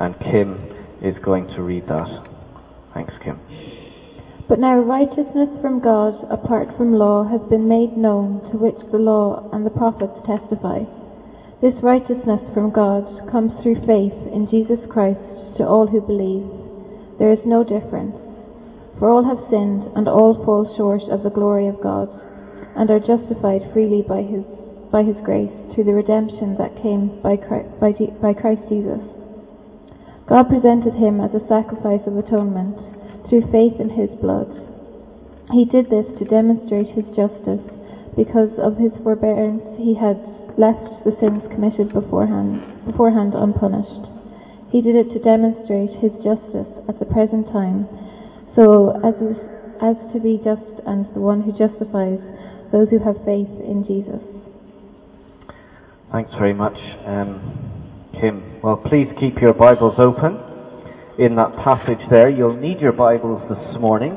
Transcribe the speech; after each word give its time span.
and 0.00 0.18
Kim 0.18 0.58
is 1.02 1.14
going 1.22 1.46
to 1.48 1.62
read 1.62 1.86
that. 1.86 2.08
Thanks, 2.94 3.12
Kim. 3.22 3.38
But 4.48 4.58
now 4.58 4.78
righteousness 4.78 5.50
from 5.60 5.78
God 5.78 6.14
apart 6.30 6.76
from 6.76 6.94
law 6.94 7.22
has 7.24 7.40
been 7.42 7.68
made 7.68 7.96
known, 7.96 8.40
to 8.50 8.58
which 8.58 8.80
the 8.90 8.98
law 8.98 9.48
and 9.52 9.64
the 9.64 9.70
prophets 9.70 10.18
testify. 10.26 10.80
This 11.60 11.74
righteousness 11.82 12.40
from 12.52 12.72
God 12.72 13.04
comes 13.30 13.52
through 13.62 13.86
faith 13.86 14.16
in 14.32 14.48
Jesus 14.50 14.80
Christ 14.88 15.20
to 15.58 15.68
all 15.68 15.86
who 15.86 16.00
believe. 16.00 16.48
There 17.18 17.30
is 17.30 17.44
no 17.44 17.62
difference. 17.62 18.16
For 18.98 19.10
all 19.10 19.24
have 19.24 19.50
sinned 19.50 19.84
and 19.94 20.08
all 20.08 20.34
fall 20.44 20.64
short 20.76 21.02
of 21.12 21.22
the 21.22 21.30
glory 21.30 21.68
of 21.68 21.80
God 21.80 22.08
and 22.74 22.90
are 22.90 22.98
justified 22.98 23.70
freely 23.72 24.02
by 24.02 24.22
his, 24.22 24.44
by 24.90 25.02
his 25.02 25.16
grace 25.22 25.52
through 25.74 25.84
the 25.84 25.94
redemption 25.94 26.56
that 26.56 26.80
came 26.82 27.20
by 27.20 27.36
Christ, 27.36 27.68
by, 27.78 27.92
by 28.20 28.32
Christ 28.32 28.62
Jesus. 28.68 29.19
God 30.30 30.48
presented 30.48 30.94
him 30.94 31.20
as 31.20 31.34
a 31.34 31.46
sacrifice 31.48 32.06
of 32.06 32.16
atonement 32.16 32.78
through 33.28 33.50
faith 33.50 33.80
in 33.80 33.90
his 33.90 34.10
blood. 34.22 34.46
He 35.50 35.64
did 35.64 35.90
this 35.90 36.06
to 36.18 36.24
demonstrate 36.24 36.86
his 36.94 37.04
justice 37.16 37.66
because 38.14 38.54
of 38.56 38.78
his 38.78 38.92
forbearance 39.02 39.64
he 39.76 39.94
had 39.94 40.22
left 40.56 41.02
the 41.02 41.10
sins 41.18 41.42
committed 41.50 41.92
beforehand, 41.92 42.62
beforehand 42.86 43.34
unpunished. 43.34 44.06
He 44.70 44.80
did 44.80 44.94
it 44.94 45.10
to 45.14 45.18
demonstrate 45.18 45.98
his 45.98 46.12
justice 46.22 46.70
at 46.86 47.00
the 47.00 47.10
present 47.10 47.50
time, 47.50 47.88
so 48.54 48.94
as, 49.02 49.14
as 49.82 49.96
to 50.12 50.20
be 50.20 50.38
just 50.38 50.62
and 50.86 51.06
the 51.12 51.18
one 51.18 51.42
who 51.42 51.50
justifies 51.50 52.20
those 52.70 52.88
who 52.90 53.00
have 53.00 53.16
faith 53.24 53.50
in 53.58 53.82
Jesus. 53.82 54.22
Thanks 56.12 56.30
very 56.38 56.54
much, 56.54 56.78
um, 57.04 57.69
Well, 58.22 58.76
please 58.76 59.08
keep 59.18 59.40
your 59.40 59.54
Bibles 59.54 59.96
open 59.96 60.36
in 61.16 61.36
that 61.36 61.56
passage 61.64 62.04
there. 62.10 62.28
You'll 62.28 62.60
need 62.60 62.78
your 62.78 62.92
Bibles 62.92 63.40
this 63.48 63.80
morning 63.80 64.12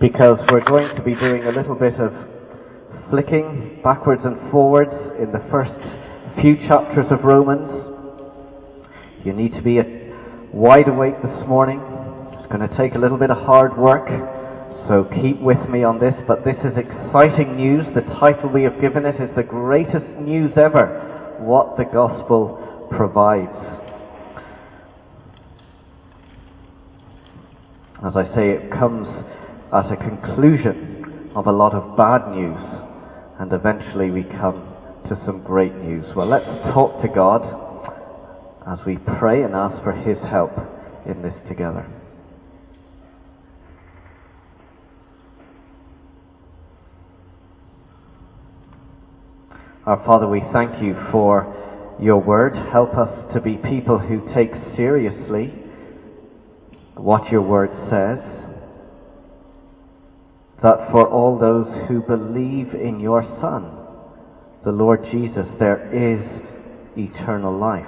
because 0.00 0.42
we're 0.50 0.66
going 0.66 0.90
to 0.96 1.02
be 1.06 1.14
doing 1.14 1.46
a 1.46 1.54
little 1.54 1.76
bit 1.78 1.94
of 1.94 2.10
flicking 3.08 3.78
backwards 3.84 4.22
and 4.24 4.50
forwards 4.50 4.90
in 5.22 5.30
the 5.30 5.38
first 5.46 5.70
few 6.42 6.56
chapters 6.66 7.06
of 7.14 7.22
Romans. 7.22 7.70
You 9.24 9.32
need 9.32 9.54
to 9.54 9.62
be 9.62 9.78
wide 10.52 10.88
awake 10.88 11.22
this 11.22 11.46
morning. 11.46 11.78
It's 12.34 12.50
going 12.50 12.66
to 12.66 12.74
take 12.74 12.96
a 12.96 12.98
little 12.98 13.18
bit 13.18 13.30
of 13.30 13.38
hard 13.46 13.78
work, 13.78 14.10
so 14.90 15.06
keep 15.22 15.38
with 15.38 15.62
me 15.70 15.86
on 15.86 16.02
this. 16.02 16.18
But 16.26 16.42
this 16.42 16.58
is 16.66 16.74
exciting 16.74 17.54
news. 17.54 17.86
The 17.94 18.02
title 18.18 18.50
we 18.50 18.66
have 18.66 18.80
given 18.82 19.06
it 19.06 19.22
is 19.22 19.30
the 19.38 19.46
greatest 19.46 20.18
news 20.18 20.50
ever, 20.58 21.38
what 21.38 21.78
the 21.78 21.86
gospel 21.86 22.66
provides. 22.90 23.50
As 28.04 28.16
I 28.16 28.24
say, 28.34 28.50
it 28.50 28.70
comes 28.70 29.06
at 29.72 29.92
a 29.92 29.96
conclusion 29.96 31.30
of 31.34 31.46
a 31.46 31.52
lot 31.52 31.74
of 31.74 31.96
bad 31.96 32.28
news, 32.30 32.58
and 33.38 33.52
eventually 33.52 34.10
we 34.10 34.22
come 34.22 34.74
to 35.08 35.20
some 35.26 35.42
great 35.42 35.74
news. 35.76 36.04
Well, 36.16 36.28
let's 36.28 36.46
talk 36.72 37.02
to 37.02 37.08
God 37.08 37.42
as 38.66 38.78
we 38.86 38.96
pray 39.18 39.42
and 39.42 39.54
ask 39.54 39.82
for 39.82 39.92
His 39.92 40.18
help 40.30 40.52
in 41.06 41.22
this 41.22 41.34
together. 41.48 41.86
Our 49.86 50.02
Father, 50.04 50.28
we 50.28 50.42
thank 50.52 50.82
you 50.82 50.94
for 51.10 51.59
your 52.00 52.20
word. 52.22 52.54
Help 52.72 52.94
us 52.94 53.34
to 53.34 53.40
be 53.40 53.56
people 53.56 53.98
who 53.98 54.32
take 54.34 54.50
seriously 54.76 55.54
what 56.96 57.30
your 57.30 57.42
word 57.42 57.70
says, 57.88 58.18
that 60.62 60.90
for 60.90 61.08
all 61.08 61.38
those 61.38 61.88
who 61.88 62.00
believe 62.02 62.74
in 62.74 63.00
your 63.00 63.22
Son, 63.40 63.76
the 64.64 64.72
Lord 64.72 65.04
Jesus, 65.10 65.46
there 65.58 65.88
is 65.92 66.20
eternal 66.96 67.56
life. 67.56 67.86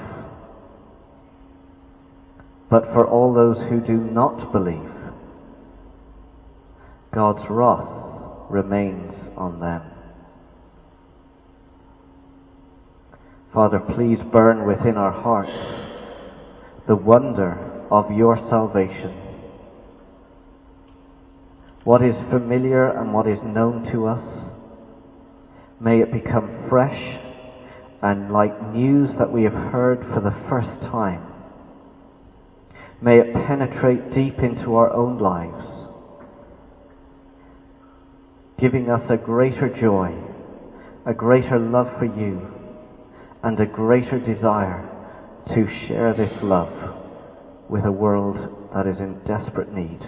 But 2.70 2.84
for 2.94 3.06
all 3.06 3.34
those 3.34 3.58
who 3.68 3.80
do 3.80 3.98
not 3.98 4.52
believe, 4.52 4.90
God's 7.14 7.44
wrath 7.50 8.48
remains 8.48 9.14
on 9.36 9.60
them. 9.60 9.91
Father, 13.52 13.80
please 13.80 14.18
burn 14.32 14.66
within 14.66 14.96
our 14.96 15.12
hearts 15.12 15.50
the 16.88 16.96
wonder 16.96 17.86
of 17.90 18.10
your 18.10 18.36
salvation. 18.48 19.12
What 21.84 22.00
is 22.00 22.14
familiar 22.30 22.88
and 22.88 23.12
what 23.12 23.28
is 23.28 23.38
known 23.44 23.92
to 23.92 24.06
us, 24.06 24.24
may 25.80 26.00
it 26.00 26.10
become 26.12 26.66
fresh 26.70 26.98
and 28.00 28.32
like 28.32 28.72
news 28.72 29.10
that 29.18 29.30
we 29.30 29.42
have 29.42 29.52
heard 29.52 29.98
for 30.14 30.20
the 30.22 30.34
first 30.48 30.90
time. 30.90 31.22
May 33.02 33.18
it 33.18 33.34
penetrate 33.34 34.14
deep 34.14 34.38
into 34.38 34.76
our 34.76 34.90
own 34.94 35.18
lives, 35.18 35.66
giving 38.58 38.88
us 38.88 39.02
a 39.10 39.16
greater 39.18 39.68
joy, 39.78 40.16
a 41.04 41.12
greater 41.12 41.58
love 41.58 41.88
for 41.98 42.06
you, 42.06 42.51
and 43.42 43.58
a 43.60 43.66
greater 43.66 44.18
desire 44.18 44.88
to 45.48 45.66
share 45.86 46.14
this 46.14 46.32
love 46.42 47.68
with 47.68 47.84
a 47.84 47.92
world 47.92 48.36
that 48.74 48.86
is 48.86 48.98
in 48.98 49.18
desperate 49.26 49.72
need. 49.72 50.00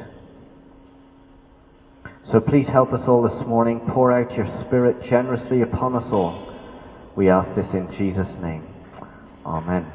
So 2.31 2.41
please 2.41 2.67
help 2.72 2.93
us 2.93 3.03
all 3.06 3.22
this 3.22 3.47
morning. 3.47 3.81
Pour 3.93 4.12
out 4.12 4.33
your 4.33 4.47
Spirit 4.67 4.97
generously 5.09 5.62
upon 5.62 5.95
us 5.97 6.06
all. 6.12 6.53
We 7.17 7.28
ask 7.28 7.55
this 7.55 7.67
in 7.72 7.89
Jesus' 7.99 8.27
name. 8.43 8.67
Amen. 9.45 9.87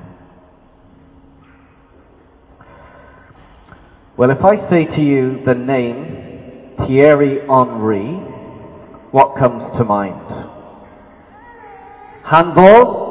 Well, 4.15 4.31
if 4.31 4.43
I 4.43 4.69
say 4.69 4.85
to 4.85 5.01
you 5.01 5.43
the 5.45 5.55
name 5.55 6.75
Thierry 6.85 7.39
Henry, 7.47 8.15
what 9.11 9.37
comes 9.39 9.77
to 9.77 9.85
mind? 9.85 10.49
Handball? 12.25 13.08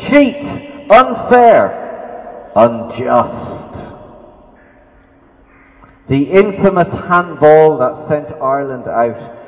Cheat! 0.00 0.88
Unfair! 0.90 2.50
Unjust! 2.56 3.58
The 6.08 6.24
infamous 6.32 6.88
handball 7.10 7.78
that 7.78 8.08
sent 8.08 8.40
Ireland 8.40 8.84
out 8.88 9.38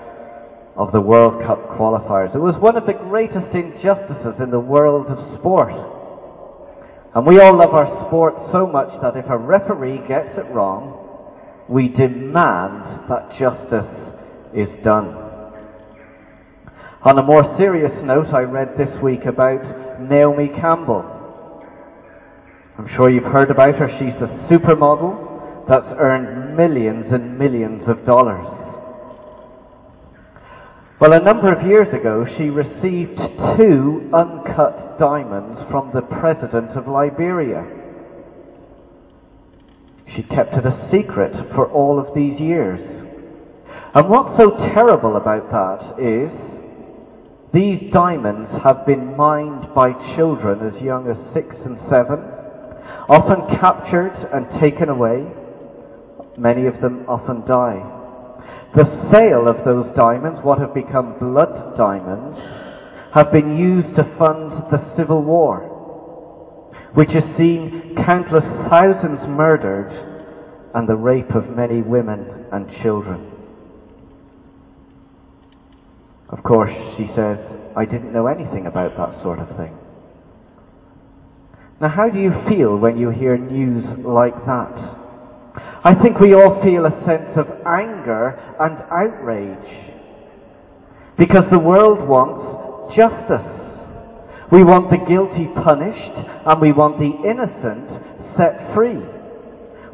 of 0.77 0.93
the 0.93 1.01
World 1.01 1.43
Cup 1.47 1.79
qualifiers. 1.79 2.35
It 2.35 2.39
was 2.39 2.55
one 2.61 2.77
of 2.77 2.85
the 2.85 2.93
greatest 2.93 3.55
injustices 3.55 4.37
in 4.43 4.51
the 4.51 4.61
world 4.61 5.07
of 5.09 5.41
sport. 5.41 5.73
And 7.15 7.27
we 7.27 7.41
all 7.41 7.57
love 7.57 7.73
our 7.73 8.07
sport 8.07 8.35
so 8.53 8.67
much 8.67 8.89
that 9.03 9.17
if 9.17 9.25
a 9.31 9.39
referee 9.39 10.07
gets 10.07 10.37
it 10.37 10.53
wrong, 10.53 11.01
we 11.69 11.89
demand 11.89 13.09
that 13.09 13.33
justice 13.39 13.91
is 14.55 14.69
done. 14.85 15.17
On 17.03 17.19
a 17.19 17.23
more 17.23 17.57
serious 17.57 17.93
note, 18.05 18.29
I 18.35 18.43
read 18.43 18.77
this 18.77 18.93
week 19.03 19.25
about 19.25 19.65
Naomi 20.09 20.49
Campbell. 20.61 21.05
I'm 22.79 22.89
sure 22.97 23.11
you've 23.11 23.25
heard 23.25 23.51
about 23.51 23.75
her. 23.77 23.89
She's 23.99 24.17
a 24.23 24.31
supermodel 24.49 25.69
that's 25.69 25.93
earned 25.99 26.57
millions 26.57 27.07
and 27.13 27.39
millions 27.39 27.83
of 27.87 28.07
dollars. 28.07 28.47
Well, 31.01 31.13
a 31.13 31.21
number 31.21 31.53
of 31.53 31.67
years 31.67 31.89
ago, 31.93 32.27
she 32.37 32.45
received 32.49 33.17
two 33.57 34.11
uncut 34.13 34.99
diamonds 34.99 35.61
from 35.71 35.91
the 35.95 36.03
president 36.03 36.77
of 36.77 36.89
Liberia. 36.89 37.65
She 40.17 40.23
kept 40.25 40.53
it 40.55 40.67
a 40.67 40.89
secret 40.93 41.33
for 41.55 41.71
all 41.71 41.99
of 41.99 42.15
these 42.15 42.39
years. 42.41 42.81
And 43.95 44.09
what's 44.09 44.37
so 44.43 44.51
terrible 44.75 45.17
about 45.17 45.51
that 45.51 46.03
is 46.03 46.50
these 47.53 47.91
diamonds 47.93 48.49
have 48.63 48.87
been 48.87 49.17
mined 49.17 49.75
by 49.75 49.91
children 50.15 50.63
as 50.63 50.81
young 50.83 51.11
as 51.11 51.19
six 51.35 51.51
and 51.67 51.79
seven, 51.91 52.23
often 53.11 53.59
captured 53.59 54.15
and 54.33 54.47
taken 54.63 54.89
away. 54.89 55.27
Many 56.39 56.67
of 56.67 56.81
them 56.81 57.05
often 57.09 57.43
die. 57.47 57.83
The 58.77 58.87
sale 59.11 59.51
of 59.51 59.65
those 59.65 59.91
diamonds, 59.97 60.39
what 60.45 60.61
have 60.61 60.73
become 60.73 61.19
blood 61.19 61.77
diamonds, 61.77 62.39
have 63.15 63.33
been 63.33 63.59
used 63.59 63.97
to 63.97 64.07
fund 64.17 64.71
the 64.71 64.79
Civil 64.97 65.23
War, 65.25 65.67
which 66.95 67.11
has 67.11 67.27
seen 67.37 67.97
countless 68.07 68.47
thousands 68.71 69.19
murdered 69.27 69.91
and 70.75 70.89
the 70.89 70.95
rape 70.95 71.35
of 71.35 71.51
many 71.57 71.83
women 71.83 72.47
and 72.53 72.71
children. 72.81 73.40
Of 76.31 76.43
course, 76.45 76.73
she 76.97 77.07
says, 77.17 77.39
I 77.77 77.85
didn't 77.85 78.13
know 78.13 78.27
anything 78.27 78.67
about 78.67 78.97
that 78.97 79.23
sort 79.23 79.39
of 79.41 79.49
thing. 79.57 79.77
Now, 81.81 81.89
how 81.89 82.09
do 82.09 82.21
you 82.21 82.31
feel 82.49 82.77
when 82.77 82.99
you 82.99 83.11
hear 83.11 83.37
news 83.37 83.85
like 84.05 84.37
that? 84.47 85.01
I 85.83 85.95
think 86.03 86.21
we 86.21 86.35
all 86.35 86.61
feel 86.63 86.85
a 86.85 86.95
sense 87.09 87.35
of 87.41 87.47
anger 87.67 88.37
and 88.61 88.77
outrage 88.93 89.91
because 91.19 91.45
the 91.51 91.59
world 91.59 92.07
wants 92.07 92.95
justice. 92.95 93.49
We 94.53 94.63
want 94.63 94.91
the 94.91 95.01
guilty 95.09 95.49
punished 95.65 96.17
and 96.47 96.61
we 96.61 96.73
want 96.73 97.01
the 97.01 97.11
innocent 97.25 97.89
set 98.37 98.75
free. 98.75 99.01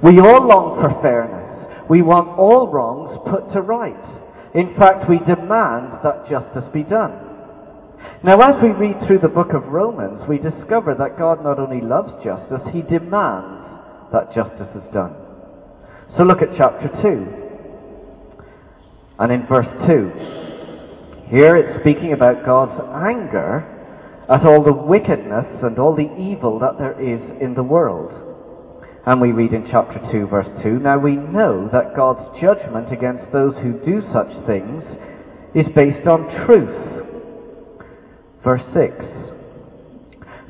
We 0.03 0.19
all 0.21 0.43
long 0.43 0.83
for 0.83 0.91
fairness. 1.01 1.87
We 1.89 2.03
want 2.03 2.37
all 2.37 2.69
wrongs 2.69 3.23
put 3.31 3.53
to 3.55 3.63
right. 3.63 3.95
In 4.57 4.73
fact, 4.79 5.05
we 5.09 5.19
demand 5.19 6.01
that 6.03 6.25
justice 6.31 6.65
be 6.73 6.83
done. 6.83 7.13
Now, 8.25 8.41
as 8.41 8.57
we 8.63 8.71
read 8.71 8.97
through 9.07 9.19
the 9.21 9.29
book 9.29 9.53
of 9.53 9.69
Romans, 9.69 10.23
we 10.27 10.39
discover 10.39 10.97
that 10.97 11.19
God 11.19 11.45
not 11.45 11.59
only 11.59 11.85
loves 11.85 12.09
justice, 12.25 12.65
he 12.73 12.81
demands 12.81 13.63
that 14.13 14.33
justice 14.35 14.73
is 14.75 14.83
done. 14.95 15.13
So 16.17 16.25
look 16.25 16.41
at 16.41 16.57
chapter 16.57 16.89
2. 17.05 17.45
And 19.19 19.33
in 19.33 19.47
verse 19.47 19.69
2, 19.87 21.29
here 21.29 21.57
it's 21.57 21.81
speaking 21.81 22.15
about 22.15 22.47
God's 22.47 22.81
anger 22.97 23.61
at 24.31 24.47
all 24.47 24.65
the 24.65 24.73
wickedness 24.73 25.47
and 25.63 25.79
all 25.79 25.95
the 25.95 26.09
evil 26.17 26.59
that 26.61 26.79
there 26.79 26.97
is 26.97 27.21
in 27.43 27.55
the 27.55 27.63
world. 27.63 28.26
And 29.07 29.21
we 29.21 29.31
read 29.31 29.53
in 29.53 29.69
chapter 29.71 30.01
2, 30.11 30.27
verse 30.27 30.49
2 30.65 30.81
Now 30.81 30.99
we 30.99 31.15
know 31.15 31.71
that 31.73 31.95
God's 31.95 32.27
judgment 32.43 32.93
against 32.93 33.31
those 33.33 33.55
who 33.63 33.79
do 33.87 34.03
such 34.13 34.35
things 34.51 34.83
is 35.55 35.71
based 35.77 36.09
on 36.09 36.27
truth. 36.45 37.07
Verse 38.43 38.67
6 38.75 38.99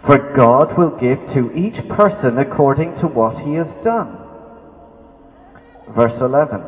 For 0.09 0.17
God 0.41 0.73
will 0.79 0.97
give 0.97 1.21
to 1.37 1.53
each 1.53 1.77
person 2.01 2.39
according 2.39 2.97
to 3.05 3.07
what 3.13 3.37
he 3.45 3.61
has 3.61 3.69
done. 3.85 4.17
Verse 5.95 6.17
11 6.17 6.65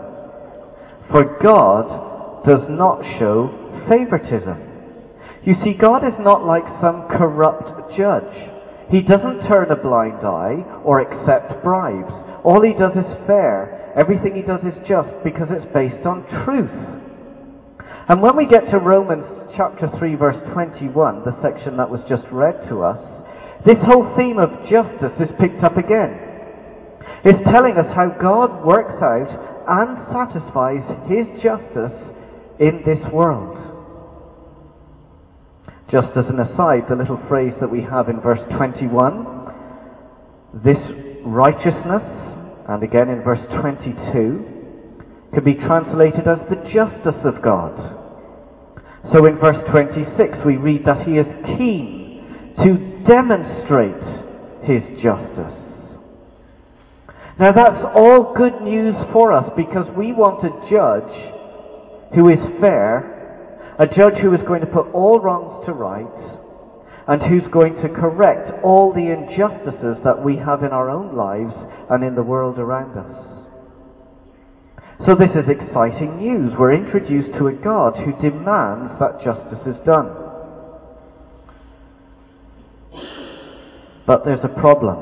For 1.09 1.41
God 1.41 2.45
does 2.45 2.69
not 2.69 3.01
show 3.19 3.49
favoritism. 3.89 4.61
You 5.43 5.55
see, 5.65 5.73
God 5.73 6.05
is 6.05 6.21
not 6.21 6.45
like 6.45 6.69
some 6.83 7.09
corrupt 7.09 7.97
judge. 7.97 8.58
He 8.91 9.05
doesn't 9.05 9.45
turn 9.49 9.69
a 9.71 9.77
blind 9.77 10.25
eye 10.25 10.65
or 10.85 11.05
accept 11.05 11.63
bribes. 11.63 12.09
All 12.45 12.65
he 12.65 12.73
does 12.73 12.97
is 12.97 13.09
fair. 13.29 13.93
Everything 13.93 14.33
he 14.33 14.43
does 14.43 14.65
is 14.65 14.77
just 14.89 15.13
because 15.25 15.53
it's 15.53 15.69
based 15.77 16.07
on 16.09 16.25
truth. 16.45 16.73
And 18.09 18.23
when 18.25 18.37
we 18.37 18.49
get 18.49 18.65
to 18.73 18.79
Romans 18.81 19.29
chapter 19.57 19.93
3 19.99 20.15
verse 20.17 20.41
21, 20.55 21.29
the 21.29 21.37
section 21.45 21.77
that 21.77 21.91
was 21.91 22.01
just 22.09 22.25
read 22.33 22.57
to 22.73 22.81
us, 22.81 22.97
this 23.67 23.77
whole 23.85 24.09
theme 24.17 24.41
of 24.41 24.49
justice 24.73 25.13
is 25.21 25.29
picked 25.37 25.61
up 25.61 25.77
again. 25.77 26.17
It's 27.29 27.45
telling 27.53 27.77
us 27.77 27.91
how 27.93 28.09
God 28.17 28.65
works 28.65 28.97
out 29.05 29.29
and 29.69 30.01
satisfies 30.09 30.87
his 31.13 31.29
justice 31.45 31.93
in 32.57 32.81
this 32.89 33.05
world. 33.13 33.68
Just 35.91 36.09
as 36.17 36.27
an 36.29 36.39
aside, 36.39 36.85
the 36.91 36.97
little 36.97 37.19
phrase 37.29 37.55
that 37.61 37.71
we 37.71 37.81
have 37.81 38.11
in 38.11 38.21
verse 38.21 38.45
21, 38.59 39.25
this 40.63 40.77
righteousness, 41.25 42.05
and 42.69 42.83
again 42.83 43.09
in 43.09 43.23
verse 43.25 43.41
22, 43.61 44.45
can 45.33 45.45
be 45.45 45.55
translated 45.55 46.29
as 46.29 46.45
the 46.53 46.61
justice 46.69 47.17
of 47.25 47.41
God. 47.43 47.73
So 49.15 49.25
in 49.25 49.39
verse 49.41 49.57
26 49.73 50.45
we 50.45 50.57
read 50.57 50.85
that 50.85 51.09
he 51.09 51.17
is 51.17 51.27
keen 51.57 52.21
to 52.61 52.77
demonstrate 53.09 54.05
his 54.69 54.85
justice. 55.01 55.57
Now 57.41 57.53
that's 57.57 57.81
all 57.97 58.35
good 58.37 58.61
news 58.61 58.95
for 59.13 59.33
us 59.33 59.49
because 59.57 59.89
we 59.97 60.13
want 60.13 60.45
a 60.45 60.53
judge 60.69 62.13
who 62.15 62.29
is 62.29 62.61
fair 62.61 63.18
a 63.79 63.87
judge 63.87 64.19
who 64.21 64.35
is 64.35 64.41
going 64.47 64.61
to 64.61 64.67
put 64.67 64.91
all 64.93 65.21
wrongs 65.21 65.65
to 65.67 65.73
rights 65.73 66.39
and 67.07 67.23
who's 67.23 67.47
going 67.53 67.75
to 67.77 67.89
correct 67.89 68.51
all 68.65 68.93
the 68.93 69.07
injustices 69.07 69.97
that 70.05 70.23
we 70.23 70.37
have 70.37 70.63
in 70.63 70.75
our 70.75 70.91
own 70.91 71.17
lives 71.17 71.55
and 71.89 72.03
in 72.03 72.15
the 72.15 72.23
world 72.23 72.59
around 72.59 72.99
us. 72.99 73.29
So 75.07 75.15
this 75.15 75.31
is 75.31 75.47
exciting 75.49 76.19
news. 76.19 76.53
We're 76.59 76.75
introduced 76.75 77.39
to 77.39 77.47
a 77.47 77.53
God 77.53 77.95
who 77.97 78.13
demands 78.21 78.99
that 78.99 79.23
justice 79.23 79.63
is 79.65 79.79
done. 79.87 80.11
But 84.05 84.25
there's 84.25 84.43
a 84.43 84.61
problem. 84.61 84.99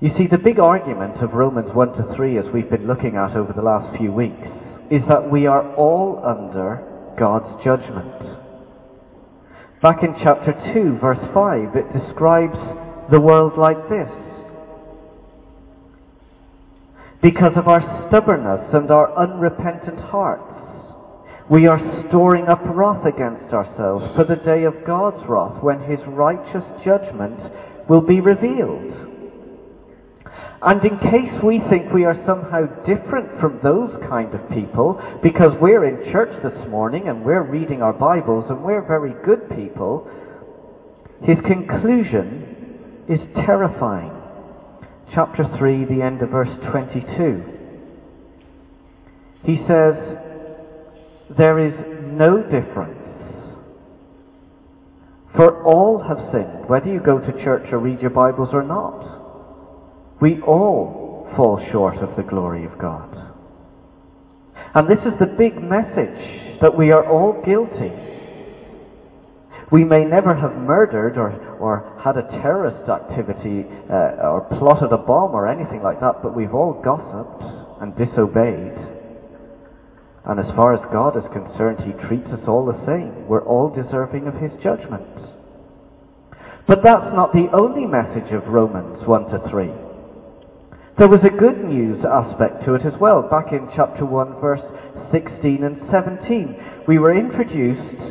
You 0.00 0.10
see, 0.16 0.26
the 0.30 0.38
big 0.38 0.58
argument 0.58 1.22
of 1.22 1.34
Romans 1.34 1.68
1 1.74 1.92
to 1.94 2.14
3 2.16 2.38
as 2.38 2.44
we've 2.54 2.70
been 2.70 2.86
looking 2.86 3.16
at 3.16 3.36
over 3.36 3.52
the 3.52 3.62
last 3.62 3.98
few 3.98 4.10
weeks 4.10 4.48
is 4.90 5.02
that 5.08 5.30
we 5.30 5.46
are 5.46 5.74
all 5.76 6.22
under 6.24 6.80
God's 7.18 7.62
judgment. 7.64 8.38
Back 9.82 10.02
in 10.02 10.14
chapter 10.22 10.52
2, 10.74 10.98
verse 11.00 11.22
5, 11.32 11.76
it 11.76 11.92
describes 11.92 12.58
the 13.10 13.20
world 13.20 13.52
like 13.56 13.88
this. 13.88 14.10
Because 17.22 17.52
of 17.56 17.68
our 17.68 17.82
stubbornness 18.08 18.74
and 18.74 18.90
our 18.90 19.10
unrepentant 19.16 20.00
hearts, 20.10 20.54
we 21.50 21.66
are 21.66 21.80
storing 22.08 22.46
up 22.48 22.60
wrath 22.66 23.06
against 23.06 23.54
ourselves 23.54 24.04
for 24.16 24.24
the 24.24 24.42
day 24.44 24.64
of 24.64 24.86
God's 24.86 25.24
wrath 25.28 25.62
when 25.62 25.80
his 25.88 25.98
righteous 26.08 26.66
judgment 26.84 27.38
will 27.88 28.02
be 28.02 28.20
revealed. 28.20 28.97
And 30.60 30.82
in 30.84 30.98
case 30.98 31.38
we 31.44 31.60
think 31.70 31.92
we 31.92 32.04
are 32.04 32.18
somehow 32.26 32.66
different 32.82 33.40
from 33.40 33.60
those 33.62 33.90
kind 34.08 34.34
of 34.34 34.40
people, 34.50 35.00
because 35.22 35.52
we're 35.60 35.86
in 35.86 36.10
church 36.12 36.34
this 36.42 36.68
morning 36.68 37.06
and 37.06 37.24
we're 37.24 37.48
reading 37.48 37.80
our 37.80 37.92
Bibles 37.92 38.46
and 38.48 38.64
we're 38.64 38.86
very 38.86 39.14
good 39.24 39.48
people, 39.54 40.10
his 41.22 41.36
conclusion 41.46 43.06
is 43.08 43.20
terrifying. 43.46 44.10
Chapter 45.14 45.44
3, 45.58 45.84
the 45.84 46.02
end 46.02 46.22
of 46.22 46.30
verse 46.30 46.50
22. 46.72 47.42
He 49.44 49.56
says, 49.68 49.94
There 51.38 51.58
is 51.66 51.74
no 52.02 52.42
difference. 52.42 52.98
For 55.36 55.62
all 55.64 56.02
have 56.02 56.18
sinned, 56.32 56.68
whether 56.68 56.92
you 56.92 57.00
go 57.00 57.20
to 57.20 57.44
church 57.44 57.68
or 57.70 57.78
read 57.78 58.00
your 58.00 58.10
Bibles 58.10 58.48
or 58.52 58.64
not. 58.64 59.27
We 60.20 60.40
all 60.42 61.30
fall 61.36 61.64
short 61.70 61.96
of 61.98 62.16
the 62.16 62.28
glory 62.28 62.64
of 62.64 62.78
God. 62.78 63.14
And 64.74 64.88
this 64.88 64.98
is 65.06 65.14
the 65.20 65.30
big 65.38 65.54
message 65.62 66.60
that 66.60 66.76
we 66.76 66.90
are 66.90 67.06
all 67.06 67.40
guilty. 67.46 67.94
We 69.70 69.84
may 69.84 70.04
never 70.04 70.34
have 70.34 70.56
murdered 70.56 71.16
or, 71.16 71.30
or 71.60 72.00
had 72.02 72.16
a 72.16 72.26
terrorist 72.42 72.88
activity 72.88 73.64
uh, 73.90 74.26
or 74.26 74.48
plotted 74.58 74.92
a 74.92 74.98
bomb 74.98 75.36
or 75.36 75.46
anything 75.46 75.82
like 75.82 76.00
that, 76.00 76.22
but 76.22 76.34
we've 76.34 76.54
all 76.54 76.80
gossiped 76.82 77.44
and 77.80 77.94
disobeyed. 77.94 78.74
And 80.24 80.40
as 80.40 80.50
far 80.56 80.74
as 80.74 80.80
God 80.92 81.16
is 81.16 81.24
concerned, 81.32 81.78
He 81.86 81.92
treats 82.08 82.28
us 82.32 82.42
all 82.48 82.66
the 82.66 82.80
same. 82.84 83.28
We're 83.28 83.46
all 83.46 83.70
deserving 83.70 84.26
of 84.26 84.34
His 84.34 84.52
judgment. 84.62 85.06
But 86.66 86.84
that's 86.84 87.14
not 87.14 87.32
the 87.32 87.48
only 87.54 87.86
message 87.86 88.32
of 88.32 88.48
Romans 88.48 89.06
1 89.06 89.30
to 89.30 89.38
3. 89.48 89.87
There 90.98 91.06
was 91.06 91.22
a 91.22 91.30
good 91.30 91.62
news 91.62 92.02
aspect 92.02 92.66
to 92.66 92.74
it 92.74 92.82
as 92.82 92.98
well. 92.98 93.22
Back 93.22 93.52
in 93.54 93.70
chapter 93.76 94.04
1, 94.04 94.40
verse 94.42 94.66
16 95.14 95.62
and 95.62 95.78
17, 95.94 96.90
we 96.90 96.98
were 96.98 97.14
introduced 97.14 98.02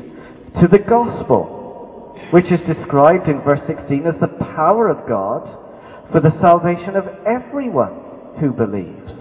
to 0.63 0.72
the 0.72 0.79
gospel, 0.79 2.15
which 2.32 2.48
is 2.48 2.63
described 2.63 3.27
in 3.27 3.44
verse 3.44 3.60
16 3.67 4.08
as 4.08 4.15
the 4.24 4.32
power 4.56 4.88
of 4.88 5.03
God 5.03 5.44
for 6.15 6.24
the 6.24 6.32
salvation 6.39 6.96
of 6.96 7.12
everyone 7.27 8.39
who 8.39 8.56
believes. 8.56 9.12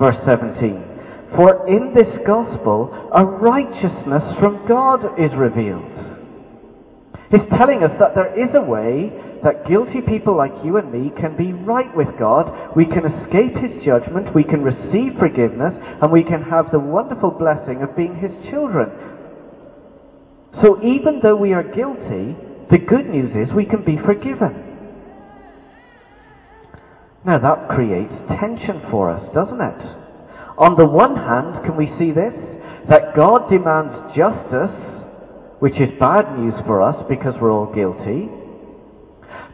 Verse 0.00 0.16
17, 0.24 1.36
for 1.36 1.68
in 1.68 1.92
this 1.92 2.08
gospel 2.24 2.88
a 3.12 3.20
righteousness 3.20 4.24
from 4.40 4.64
God 4.64 5.20
is 5.20 5.30
revealed. 5.36 5.92
He's 7.28 7.44
telling 7.60 7.84
us 7.84 7.92
that 8.00 8.16
there 8.16 8.32
is 8.32 8.48
a 8.56 8.64
way 8.64 9.12
that 9.44 9.68
guilty 9.68 10.00
people 10.00 10.36
like 10.36 10.52
you 10.64 10.76
and 10.78 10.90
me 10.90 11.12
can 11.20 11.36
be 11.36 11.52
right 11.52 11.94
with 11.94 12.08
God, 12.18 12.74
we 12.74 12.86
can 12.86 13.04
escape 13.04 13.54
His 13.60 13.84
judgment, 13.84 14.34
we 14.34 14.42
can 14.42 14.64
receive 14.64 15.20
forgiveness, 15.20 15.76
and 16.00 16.10
we 16.10 16.24
can 16.24 16.42
have 16.42 16.72
the 16.72 16.80
wonderful 16.80 17.30
blessing 17.30 17.84
of 17.84 17.94
being 17.94 18.16
His 18.16 18.32
children. 18.50 18.88
So 20.62 20.80
even 20.80 21.20
though 21.22 21.36
we 21.36 21.52
are 21.52 21.62
guilty, 21.62 22.36
the 22.70 22.78
good 22.80 23.06
news 23.06 23.30
is 23.36 23.54
we 23.54 23.66
can 23.66 23.84
be 23.84 24.00
forgiven. 24.00 24.64
Now 27.26 27.38
that 27.38 27.68
creates 27.68 28.12
tension 28.40 28.82
for 28.90 29.10
us, 29.10 29.22
doesn't 29.34 29.60
it? 29.60 29.80
On 30.56 30.76
the 30.78 30.86
one 30.86 31.16
hand, 31.16 31.64
can 31.64 31.76
we 31.76 31.92
see 31.98 32.12
this? 32.12 32.32
That 32.88 33.16
God 33.16 33.50
demands 33.50 34.16
justice 34.16 34.94
which 35.58 35.74
is 35.80 35.88
bad 35.98 36.38
news 36.38 36.54
for 36.66 36.82
us 36.82 36.96
because 37.08 37.34
we're 37.40 37.50
all 37.52 37.72
guilty. 37.72 38.28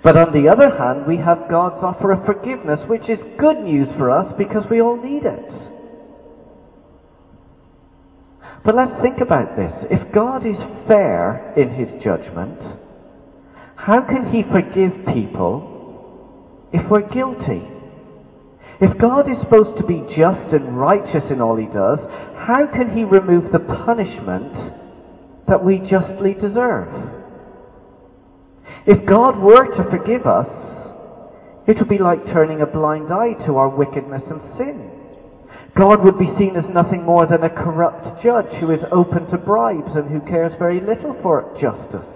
But 0.03 0.17
on 0.17 0.33
the 0.33 0.49
other 0.49 0.71
hand, 0.77 1.07
we 1.07 1.19
have 1.19 1.51
God's 1.51 1.85
offer 1.85 2.13
of 2.13 2.25
forgiveness, 2.25 2.81
which 2.89 3.05
is 3.09 3.19
good 3.39 3.61
news 3.61 3.89
for 3.99 4.11
us 4.11 4.33
because 4.39 4.65
we 4.71 4.81
all 4.81 4.97
need 4.97 5.25
it. 5.25 5.49
But 8.65 8.77
let's 8.77 9.01
think 9.03 9.21
about 9.21 9.57
this. 9.57 9.73
If 9.91 10.13
God 10.15 10.47
is 10.47 10.57
fair 10.89 11.53
in 11.57 11.77
his 11.77 12.03
judgment, 12.03 12.61
how 13.77 14.01
can 14.09 14.33
he 14.33 14.43
forgive 14.49 15.05
people 15.13 16.69
if 16.73 16.89
we're 16.91 17.09
guilty? 17.09 17.61
If 18.81 18.97
God 18.99 19.29
is 19.31 19.37
supposed 19.43 19.77
to 19.81 19.87
be 19.87 20.01
just 20.17 20.53
and 20.53 20.79
righteous 20.79 21.25
in 21.31 21.41
all 21.41 21.57
he 21.57 21.67
does, 21.67 22.01
how 22.41 22.65
can 22.73 22.97
he 22.97 23.05
remove 23.05 23.53
the 23.53 23.61
punishment 23.61 24.53
that 25.49 25.63
we 25.63 25.79
justly 25.79 26.33
deserve? 26.33 27.20
If 28.87 29.07
God 29.07 29.39
were 29.39 29.67
to 29.77 29.91
forgive 29.91 30.27
us, 30.27 30.49
it 31.69 31.79
would 31.79 31.89
be 31.89 31.99
like 31.99 32.25
turning 32.33 32.63
a 32.63 32.67
blind 32.67 33.13
eye 33.13 33.35
to 33.47 33.57
our 33.57 33.69
wickedness 33.69 34.23
and 34.31 34.41
sin. 34.57 34.91
God 35.77 36.03
would 36.05 36.19
be 36.19 36.33
seen 36.39 36.57
as 36.57 36.65
nothing 36.75 37.05
more 37.05 37.27
than 37.27 37.45
a 37.45 37.51
corrupt 37.51 38.25
judge 38.25 38.51
who 38.61 38.73
is 38.73 38.81
open 38.91 39.31
to 39.31 39.39
bribes 39.39 39.95
and 39.95 40.11
who 40.11 40.21
cares 40.29 40.53
very 40.59 40.81
little 40.81 41.15
for 41.23 41.47
justice. 41.61 42.09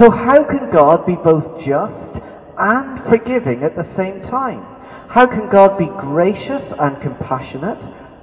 So 0.00 0.10
how 0.10 0.44
can 0.48 0.72
God 0.72 1.04
be 1.06 1.14
both 1.14 1.60
just 1.60 2.24
and 2.56 3.04
forgiving 3.10 3.62
at 3.62 3.76
the 3.76 3.86
same 3.96 4.22
time? 4.30 4.64
How 5.10 5.26
can 5.26 5.50
God 5.52 5.78
be 5.78 5.86
gracious 6.00 6.64
and 6.80 7.02
compassionate 7.02 7.78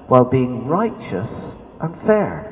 while 0.08 0.25
being 0.25 0.68
righteous 0.68 1.30
and 1.80 1.96
fair? 2.08 2.50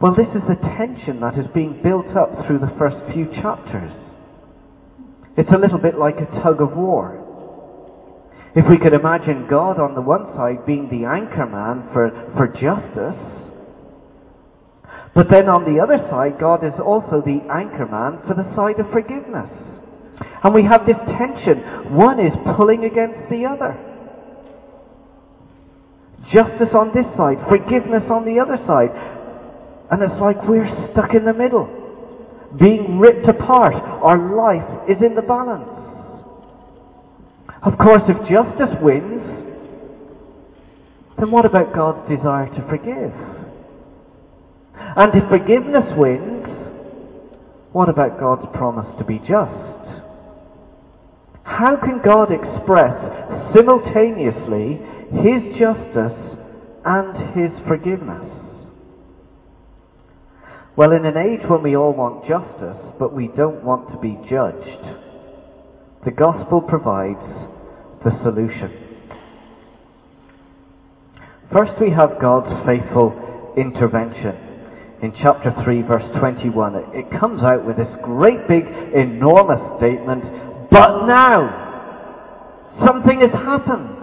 Well, 0.00 0.16
this 0.16 0.32
is 0.32 0.40
the 0.48 0.56
tension 0.80 1.20
that 1.20 1.36
is 1.36 1.44
being 1.52 1.84
built 1.84 2.08
up 2.16 2.46
through 2.46 2.60
the 2.60 2.72
first 2.80 2.96
few 3.12 3.28
chapters. 3.44 3.92
It's 5.36 5.52
a 5.52 5.60
little 5.60 5.78
bit 5.78 6.00
like 6.00 6.16
a 6.16 6.40
tug 6.40 6.64
of 6.64 6.72
war. 6.72 7.20
If 8.56 8.64
we 8.64 8.78
could 8.80 8.96
imagine 8.96 9.46
God 9.48 9.76
on 9.76 9.94
the 9.94 10.00
one 10.00 10.32
side 10.34 10.64
being 10.64 10.88
the 10.88 11.04
anchor 11.04 11.44
man 11.44 11.84
for, 11.92 12.08
for 12.32 12.48
justice, 12.48 13.20
but 15.12 15.28
then 15.28 15.52
on 15.52 15.68
the 15.68 15.84
other 15.84 16.00
side, 16.08 16.40
God 16.40 16.64
is 16.64 16.74
also 16.80 17.20
the 17.20 17.44
anchor 17.52 17.84
man 17.84 18.24
for 18.24 18.32
the 18.32 18.48
side 18.56 18.80
of 18.80 18.88
forgiveness. 18.96 19.52
And 20.42 20.54
we 20.56 20.64
have 20.64 20.88
this 20.88 20.98
tension. 21.20 21.92
One 21.92 22.16
is 22.16 22.32
pulling 22.56 22.88
against 22.88 23.28
the 23.28 23.44
other. 23.44 23.76
Justice 26.32 26.72
on 26.72 26.88
this 26.96 27.06
side, 27.20 27.36
forgiveness 27.52 28.08
on 28.08 28.24
the 28.24 28.40
other 28.40 28.56
side. 28.64 29.19
And 29.90 30.02
it's 30.02 30.20
like 30.20 30.36
we're 30.48 30.70
stuck 30.92 31.14
in 31.14 31.24
the 31.24 31.34
middle, 31.34 31.66
being 32.58 32.98
ripped 32.98 33.28
apart. 33.28 33.74
Our 33.74 34.36
life 34.36 34.88
is 34.88 35.02
in 35.04 35.14
the 35.14 35.22
balance. 35.22 35.68
Of 37.62 37.76
course, 37.76 38.02
if 38.08 38.16
justice 38.30 38.74
wins, 38.80 39.20
then 41.18 41.30
what 41.30 41.44
about 41.44 41.74
God's 41.74 42.08
desire 42.08 42.48
to 42.48 42.62
forgive? 42.70 43.12
And 44.96 45.10
if 45.14 45.28
forgiveness 45.28 45.92
wins, 45.98 46.46
what 47.72 47.88
about 47.88 48.18
God's 48.18 48.46
promise 48.56 48.86
to 48.98 49.04
be 49.04 49.18
just? 49.18 49.68
How 51.42 51.76
can 51.76 52.00
God 52.02 52.32
express 52.32 52.94
simultaneously 53.54 54.80
His 55.20 55.58
justice 55.58 56.18
and 56.84 57.36
His 57.36 57.52
forgiveness? 57.68 58.39
Well, 60.80 60.92
in 60.92 61.04
an 61.04 61.18
age 61.18 61.44
when 61.46 61.62
we 61.62 61.76
all 61.76 61.92
want 61.92 62.24
justice, 62.24 62.80
but 62.98 63.12
we 63.12 63.28
don't 63.36 63.62
want 63.62 63.92
to 63.92 63.98
be 64.00 64.16
judged, 64.30 64.80
the 66.06 66.10
gospel 66.10 66.62
provides 66.62 67.20
the 68.02 68.16
solution. 68.24 68.72
First, 71.52 71.72
we 71.82 71.90
have 71.90 72.18
God's 72.18 72.48
faithful 72.64 73.12
intervention. 73.58 74.32
In 75.02 75.12
chapter 75.20 75.52
3, 75.64 75.82
verse 75.82 76.18
21, 76.18 76.96
it 76.96 77.20
comes 77.20 77.42
out 77.42 77.66
with 77.66 77.76
this 77.76 77.92
great 78.02 78.48
big, 78.48 78.64
enormous 78.64 79.60
statement, 79.76 80.24
but 80.70 81.04
now, 81.04 82.80
something 82.88 83.20
has 83.20 83.36
happened. 83.36 83.99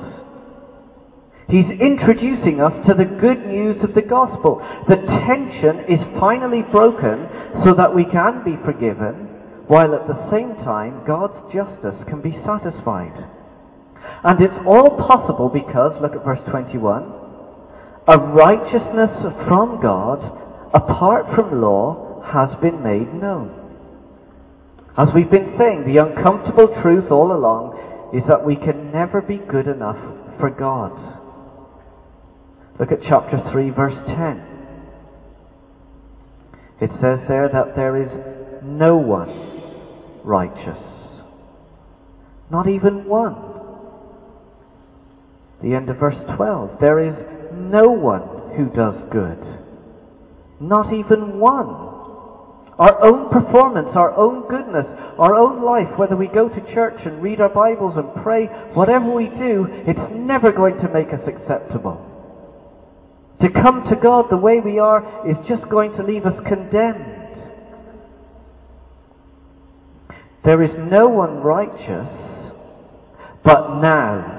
He's 1.47 1.79
introducing 1.79 2.59
us 2.59 2.75
to 2.87 2.93
the 2.93 3.07
good 3.07 3.47
news 3.47 3.79
of 3.79 3.95
the 3.95 4.03
gospel. 4.03 4.59
The 4.91 4.99
tension 4.99 5.87
is 5.87 6.19
finally 6.19 6.59
broken 6.75 7.23
so 7.63 7.71
that 7.71 7.95
we 7.95 8.03
can 8.03 8.43
be 8.43 8.59
forgiven, 8.67 9.31
while 9.71 9.95
at 9.95 10.11
the 10.11 10.27
same 10.27 10.59
time 10.67 11.07
God's 11.07 11.39
justice 11.55 11.95
can 12.11 12.19
be 12.19 12.35
satisfied. 12.43 13.15
And 14.27 14.43
it's 14.43 14.59
all 14.67 14.99
possible 15.07 15.47
because, 15.47 15.95
look 16.01 16.19
at 16.19 16.25
verse 16.27 16.43
21, 16.51 17.15
a 18.11 18.17
righteousness 18.19 19.15
from 19.47 19.79
God, 19.81 20.19
apart 20.75 21.31
from 21.31 21.61
law, 21.61 22.23
has 22.27 22.51
been 22.59 22.83
made 22.83 23.07
known. 23.15 23.55
As 24.97 25.07
we've 25.15 25.31
been 25.31 25.55
saying, 25.55 25.87
the 25.87 26.03
uncomfortable 26.03 26.75
truth 26.83 27.09
all 27.09 27.31
along 27.31 28.11
is 28.13 28.23
that 28.27 28.43
we 28.43 28.57
can 28.57 28.91
never 28.91 29.21
be 29.21 29.37
good 29.37 29.67
enough 29.67 29.99
for 30.39 30.49
God. 30.49 30.91
Look 32.79 32.91
at 32.91 32.99
chapter 33.07 33.41
3, 33.51 33.69
verse 33.71 33.97
10. 34.05 34.43
It 36.79 36.91
says 37.01 37.19
there 37.27 37.49
that 37.51 37.75
there 37.75 37.97
is 38.03 38.09
no 38.63 38.97
one 38.97 40.21
righteous. 40.23 40.77
Not 42.51 42.69
even 42.69 43.05
one. 43.05 43.35
The 45.63 45.73
end 45.73 45.89
of 45.89 45.97
verse 45.97 46.21
12. 46.35 46.77
There 46.79 46.99
is 47.03 47.15
no 47.51 47.89
one 47.89 48.55
who 48.55 48.69
does 48.69 48.95
good. 49.11 49.41
Not 50.61 50.93
even 50.93 51.39
one. 51.39 51.87
Our 52.77 53.03
own 53.03 53.31
performance, 53.31 53.89
our 53.95 54.15
own 54.15 54.47
goodness, 54.47 54.85
our 55.17 55.33
own 55.33 55.65
life, 55.65 55.97
whether 55.97 56.15
we 56.15 56.27
go 56.27 56.47
to 56.47 56.73
church 56.75 56.99
and 57.05 57.23
read 57.23 57.41
our 57.41 57.49
Bibles 57.49 57.97
and 57.97 58.23
pray, 58.23 58.45
whatever 58.75 59.11
we 59.11 59.25
do, 59.29 59.65
it's 59.87 60.13
never 60.13 60.51
going 60.51 60.77
to 60.77 60.93
make 60.93 61.07
us 61.07 61.25
acceptable. 61.25 62.16
To 63.41 63.47
come 63.49 63.83
to 63.89 63.95
God 64.01 64.25
the 64.29 64.37
way 64.37 64.59
we 64.63 64.79
are 64.79 65.29
is 65.29 65.37
just 65.47 65.69
going 65.69 65.95
to 65.97 66.03
leave 66.03 66.25
us 66.25 66.33
condemned. 66.47 67.13
There 70.43 70.63
is 70.63 70.71
no 70.89 71.09
one 71.09 71.37
righteous, 71.37 72.07
but 73.43 73.81
now 73.81 74.37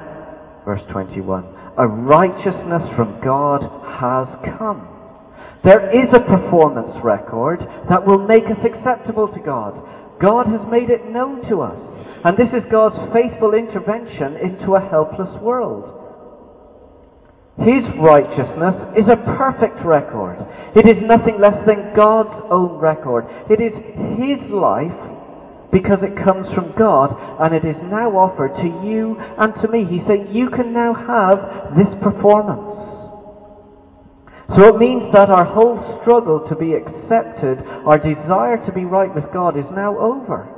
Verse 0.69 0.85
21. 0.93 1.49
A 1.78 1.88
righteousness 1.88 2.85
from 2.95 3.25
God 3.25 3.64
has 3.97 4.28
come. 4.59 4.85
There 5.64 5.88
is 5.88 6.12
a 6.12 6.21
performance 6.21 6.93
record 7.02 7.61
that 7.88 8.07
will 8.07 8.28
make 8.28 8.45
us 8.45 8.61
acceptable 8.61 9.28
to 9.33 9.40
God. 9.40 9.73
God 10.21 10.45
has 10.52 10.61
made 10.71 10.90
it 10.90 11.09
known 11.09 11.40
to 11.49 11.62
us. 11.62 11.81
And 12.23 12.37
this 12.37 12.52
is 12.52 12.71
God's 12.71 13.00
faithful 13.17 13.55
intervention 13.55 14.37
into 14.37 14.76
a 14.76 14.87
helpless 14.93 15.33
world. 15.40 15.88
His 17.59 17.83
righteousness 17.99 18.77
is 18.95 19.11
a 19.11 19.19
perfect 19.35 19.83
record. 19.83 20.38
It 20.79 20.87
is 20.87 21.03
nothing 21.03 21.43
less 21.43 21.59
than 21.67 21.91
God's 21.97 22.47
own 22.55 22.79
record. 22.79 23.27
It 23.50 23.59
is 23.59 23.75
His 24.15 24.38
life 24.47 24.95
because 25.75 25.99
it 26.07 26.15
comes 26.23 26.47
from 26.55 26.73
God 26.79 27.12
and 27.43 27.50
it 27.53 27.67
is 27.67 27.77
now 27.91 28.15
offered 28.15 28.55
to 28.62 28.69
you 28.87 29.19
and 29.19 29.53
to 29.61 29.67
me. 29.69 29.85
He's 29.91 30.07
saying 30.07 30.31
you 30.31 30.49
can 30.55 30.73
now 30.73 30.95
have 30.95 31.75
this 31.75 31.91
performance. 31.99 32.79
So 34.57 34.75
it 34.75 34.79
means 34.79 35.12
that 35.12 35.29
our 35.29 35.45
whole 35.45 35.77
struggle 36.00 36.47
to 36.49 36.57
be 36.57 36.73
accepted, 36.73 37.59
our 37.85 37.99
desire 37.99 38.57
to 38.65 38.73
be 38.73 38.87
right 38.87 39.12
with 39.12 39.29
God 39.35 39.59
is 39.59 39.69
now 39.75 39.99
over. 39.99 40.49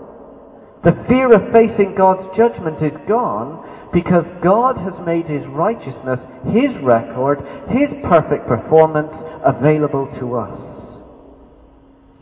The 0.85 0.95
fear 1.09 1.33
of 1.33 1.53
facing 1.53 1.97
God's 1.97 2.25
judgment 2.37 2.79
is 2.85 2.97
gone 3.09 3.67
because 3.93 4.25
God 4.43 4.77
has 4.77 4.95
made 5.05 5.27
His 5.27 5.47
righteousness, 5.49 6.21
His 6.47 6.71
record, 6.83 7.39
His 7.69 7.91
perfect 8.09 8.47
performance 8.47 9.11
available 9.45 10.07
to 10.21 10.37
us. 10.37 10.71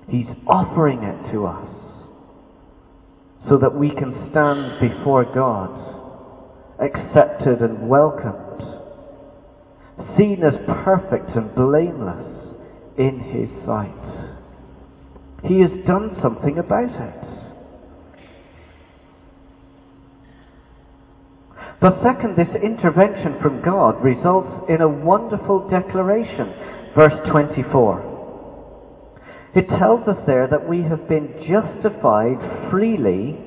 He's 0.09 0.29
offering 0.47 1.03
it 1.03 1.33
to 1.33 1.47
us 1.47 1.69
so 3.49 3.59
that 3.59 3.75
we 3.75 3.91
can 3.91 4.31
stand 4.31 4.81
before 4.81 5.25
God, 5.35 5.71
accepted 6.81 7.61
and 7.61 7.89
welcomed, 7.89 8.63
seen 10.17 10.43
as 10.43 10.55
perfect 10.85 11.37
and 11.37 11.55
blameless 11.55 12.57
in 12.97 13.21
His 13.21 13.49
sight. 13.67 13.95
He 15.45 15.61
has 15.61 15.71
done 15.87 16.17
something 16.23 16.59
about 16.59 16.91
it. 16.91 17.28
But 21.81 22.03
second, 22.03 22.35
this 22.37 22.51
intervention 22.59 23.39
from 23.41 23.63
God 23.63 24.03
results 24.03 24.67
in 24.69 24.81
a 24.81 24.89
wonderful 24.89 25.69
declaration. 25.71 26.53
verse 26.97 27.15
24. 27.31 28.17
It 29.55 29.69
tells 29.79 30.07
us 30.09 30.19
there 30.27 30.49
that 30.51 30.69
we 30.69 30.83
have 30.83 31.09
been 31.09 31.47
justified 31.47 32.71
freely 32.71 33.39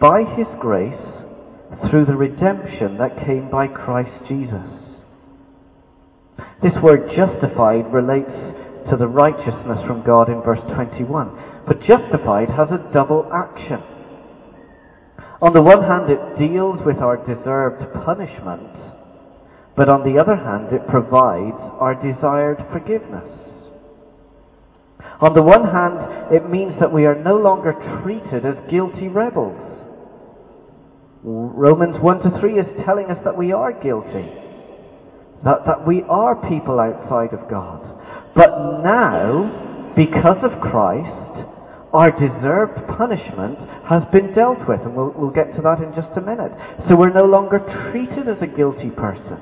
by 0.00 0.24
His 0.36 0.48
grace 0.60 0.98
through 1.88 2.06
the 2.06 2.16
redemption 2.16 2.98
that 2.98 3.24
came 3.24 3.48
by 3.50 3.68
Christ 3.68 4.26
Jesus. 4.28 4.66
This 6.62 6.74
word 6.82 7.10
justified 7.14 7.92
relates 7.92 8.34
to 8.90 8.96
the 8.98 9.06
righteousness 9.06 9.78
from 9.86 10.02
God 10.04 10.28
in 10.28 10.42
verse 10.42 10.62
21. 10.74 11.62
But 11.66 11.80
justified 11.80 12.50
has 12.50 12.68
a 12.70 12.92
double 12.92 13.30
action. 13.32 13.93
On 15.44 15.52
the 15.52 15.60
one 15.60 15.84
hand, 15.84 16.08
it 16.08 16.40
deals 16.40 16.80
with 16.88 17.04
our 17.04 17.20
deserved 17.20 17.84
punishment, 18.00 18.64
but 19.76 19.92
on 19.92 20.00
the 20.00 20.16
other 20.16 20.40
hand, 20.40 20.72
it 20.72 20.88
provides 20.88 21.60
our 21.76 21.92
desired 22.00 22.64
forgiveness. 22.72 23.28
On 25.20 25.36
the 25.36 25.44
one 25.44 25.68
hand, 25.68 26.32
it 26.32 26.48
means 26.48 26.72
that 26.80 26.88
we 26.88 27.04
are 27.04 27.20
no 27.20 27.36
longer 27.36 27.76
treated 28.00 28.48
as 28.48 28.56
guilty 28.72 29.12
rebels. 29.12 29.60
Romans 31.22 32.00
1 32.00 32.22
to 32.24 32.40
3 32.40 32.64
is 32.64 32.84
telling 32.88 33.12
us 33.12 33.20
that 33.28 33.36
we 33.36 33.52
are 33.52 33.72
guilty, 33.72 34.24
that, 35.44 35.60
that 35.68 35.84
we 35.86 36.00
are 36.08 36.40
people 36.48 36.80
outside 36.80 37.36
of 37.36 37.52
God. 37.52 37.84
But 38.32 38.80
now, 38.80 39.92
because 39.92 40.40
of 40.40 40.56
Christ, 40.64 41.23
our 41.94 42.10
deserved 42.10 42.74
punishment 42.98 43.54
has 43.86 44.02
been 44.10 44.34
dealt 44.34 44.58
with, 44.66 44.82
and 44.82 44.98
we'll, 44.98 45.14
we'll 45.14 45.30
get 45.30 45.54
to 45.54 45.62
that 45.62 45.78
in 45.78 45.94
just 45.94 46.10
a 46.18 46.20
minute. 46.20 46.50
So 46.90 46.98
we're 46.98 47.14
no 47.14 47.24
longer 47.24 47.62
treated 47.88 48.26
as 48.26 48.42
a 48.42 48.50
guilty 48.50 48.90
person. 48.90 49.38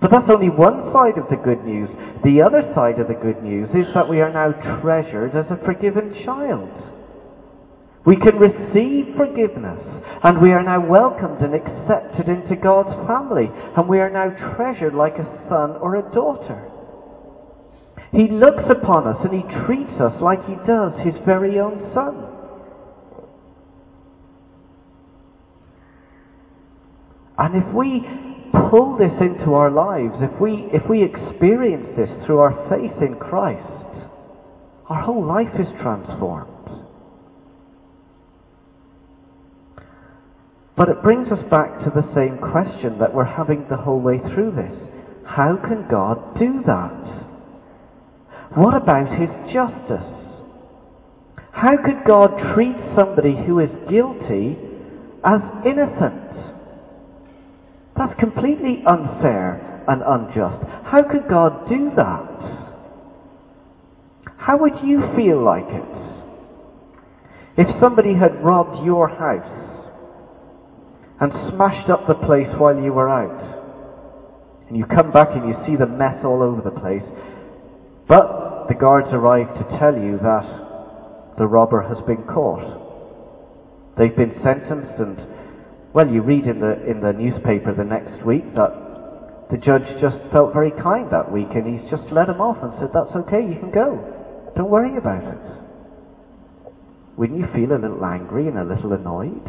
But 0.00 0.14
that's 0.14 0.30
only 0.30 0.48
one 0.48 0.94
side 0.94 1.18
of 1.18 1.28
the 1.28 1.42
good 1.42 1.66
news. 1.66 1.90
The 2.22 2.40
other 2.40 2.62
side 2.72 3.02
of 3.02 3.10
the 3.10 3.18
good 3.18 3.42
news 3.42 3.68
is 3.74 3.90
that 3.98 4.08
we 4.08 4.22
are 4.22 4.32
now 4.32 4.54
treasured 4.80 5.34
as 5.34 5.50
a 5.50 5.58
forgiven 5.66 6.14
child. 6.24 6.70
We 8.06 8.16
can 8.16 8.40
receive 8.40 9.12
forgiveness, 9.18 9.82
and 10.22 10.40
we 10.40 10.54
are 10.54 10.64
now 10.64 10.80
welcomed 10.80 11.42
and 11.42 11.52
accepted 11.52 12.30
into 12.30 12.56
God's 12.56 12.94
family, 13.10 13.50
and 13.50 13.88
we 13.90 13.98
are 13.98 14.08
now 14.08 14.30
treasured 14.56 14.94
like 14.94 15.18
a 15.18 15.28
son 15.50 15.76
or 15.82 15.96
a 15.96 16.06
daughter. 16.14 16.79
He 18.12 18.26
looks 18.28 18.64
upon 18.68 19.06
us 19.06 19.16
and 19.22 19.32
he 19.32 19.46
treats 19.66 20.00
us 20.00 20.20
like 20.20 20.44
he 20.46 20.56
does 20.66 20.92
his 21.04 21.14
very 21.24 21.60
own 21.60 21.92
son. 21.94 22.26
And 27.38 27.54
if 27.54 27.74
we 27.74 28.02
pull 28.70 28.98
this 28.98 29.14
into 29.20 29.54
our 29.54 29.70
lives, 29.70 30.14
if 30.20 30.40
we, 30.40 30.66
if 30.72 30.82
we 30.90 31.04
experience 31.04 31.86
this 31.96 32.10
through 32.26 32.40
our 32.40 32.52
faith 32.68 33.00
in 33.00 33.16
Christ, 33.16 33.64
our 34.88 35.02
whole 35.02 35.24
life 35.24 35.54
is 35.58 35.68
transformed. 35.80 36.50
But 40.76 40.88
it 40.88 41.02
brings 41.02 41.30
us 41.30 41.44
back 41.50 41.78
to 41.84 41.90
the 41.94 42.08
same 42.14 42.38
question 42.38 42.98
that 42.98 43.14
we're 43.14 43.24
having 43.24 43.66
the 43.70 43.76
whole 43.76 44.00
way 44.00 44.18
through 44.34 44.52
this. 44.52 44.74
How 45.26 45.56
can 45.56 45.86
God 45.88 46.38
do 46.38 46.62
that? 46.66 47.29
What 48.56 48.74
about 48.74 49.06
his 49.18 49.30
justice? 49.52 50.20
How 51.52 51.76
could 51.76 52.04
God 52.06 52.54
treat 52.54 52.74
somebody 52.96 53.36
who 53.46 53.60
is 53.60 53.70
guilty 53.88 54.56
as 55.24 55.40
innocent? 55.64 56.30
That's 57.96 58.18
completely 58.18 58.82
unfair 58.86 59.84
and 59.86 60.02
unjust. 60.02 60.64
How 60.84 61.02
could 61.02 61.28
God 61.28 61.68
do 61.68 61.90
that? 61.96 62.26
How 64.38 64.58
would 64.58 64.82
you 64.82 65.02
feel 65.14 65.44
like 65.44 65.68
it? 65.68 65.84
If 67.58 67.80
somebody 67.80 68.14
had 68.14 68.42
robbed 68.42 68.84
your 68.84 69.08
house 69.08 69.46
and 71.20 71.30
smashed 71.52 71.90
up 71.90 72.08
the 72.08 72.14
place 72.26 72.48
while 72.56 72.76
you 72.76 72.92
were 72.92 73.10
out, 73.10 73.50
and 74.68 74.78
you 74.78 74.86
come 74.86 75.12
back 75.12 75.28
and 75.32 75.46
you 75.46 75.54
see 75.66 75.76
the 75.76 75.86
mess 75.86 76.24
all 76.24 76.42
over 76.42 76.62
the 76.62 76.80
place, 76.80 77.02
but 78.10 78.66
the 78.66 78.74
guards 78.74 79.06
arrive 79.14 79.46
to 79.54 79.78
tell 79.78 79.94
you 79.94 80.18
that 80.18 80.42
the 81.38 81.46
robber 81.46 81.78
has 81.78 82.02
been 82.10 82.26
caught. 82.26 83.94
They've 83.96 84.16
been 84.18 84.34
sentenced 84.42 84.98
and, 84.98 85.14
well, 85.94 86.10
you 86.10 86.20
read 86.20 86.50
in 86.50 86.58
the, 86.58 86.90
in 86.90 86.98
the 86.98 87.14
newspaper 87.14 87.70
the 87.70 87.86
next 87.86 88.26
week 88.26 88.42
that 88.58 89.46
the 89.54 89.62
judge 89.62 89.86
just 90.02 90.18
felt 90.34 90.52
very 90.52 90.74
kind 90.82 91.06
that 91.14 91.30
week 91.30 91.54
and 91.54 91.62
he's 91.62 91.86
just 91.86 92.02
let 92.10 92.26
him 92.26 92.42
off 92.42 92.58
and 92.58 92.74
said, 92.82 92.90
that's 92.90 93.14
okay, 93.14 93.46
you 93.46 93.54
can 93.62 93.70
go. 93.70 93.94
Don't 94.58 94.70
worry 94.70 94.98
about 94.98 95.22
it. 95.22 95.42
Wouldn't 97.14 97.38
you 97.38 97.46
feel 97.54 97.70
a 97.70 97.78
little 97.78 98.02
angry 98.02 98.50
and 98.50 98.58
a 98.58 98.66
little 98.66 98.90
annoyed? 98.90 99.46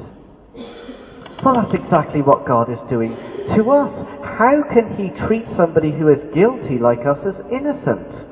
Well, 1.42 1.58
that's 1.58 1.74
exactly 1.74 2.22
what 2.22 2.46
God 2.46 2.70
is 2.70 2.78
doing 2.94 3.18
to 3.58 3.62
us. 3.74 3.90
How 4.22 4.62
can 4.70 4.94
He 5.02 5.10
treat 5.26 5.50
somebody 5.58 5.90
who 5.90 6.14
is 6.14 6.22
guilty 6.38 6.78
like 6.78 7.02
us 7.10 7.18
as 7.26 7.34
innocent? 7.50 8.31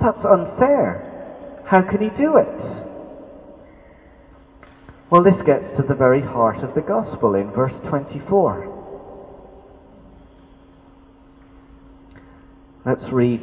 That's 0.00 0.24
unfair. 0.24 1.64
How 1.66 1.82
can 1.82 2.00
he 2.00 2.08
do 2.16 2.36
it? 2.38 2.78
Well, 5.10 5.24
this 5.24 5.40
gets 5.46 5.64
to 5.76 5.84
the 5.88 5.94
very 5.94 6.20
heart 6.20 6.62
of 6.62 6.74
the 6.74 6.82
gospel 6.82 7.34
in 7.34 7.50
verse 7.50 7.72
24. 7.88 8.76
Let's 12.84 13.12
read 13.12 13.40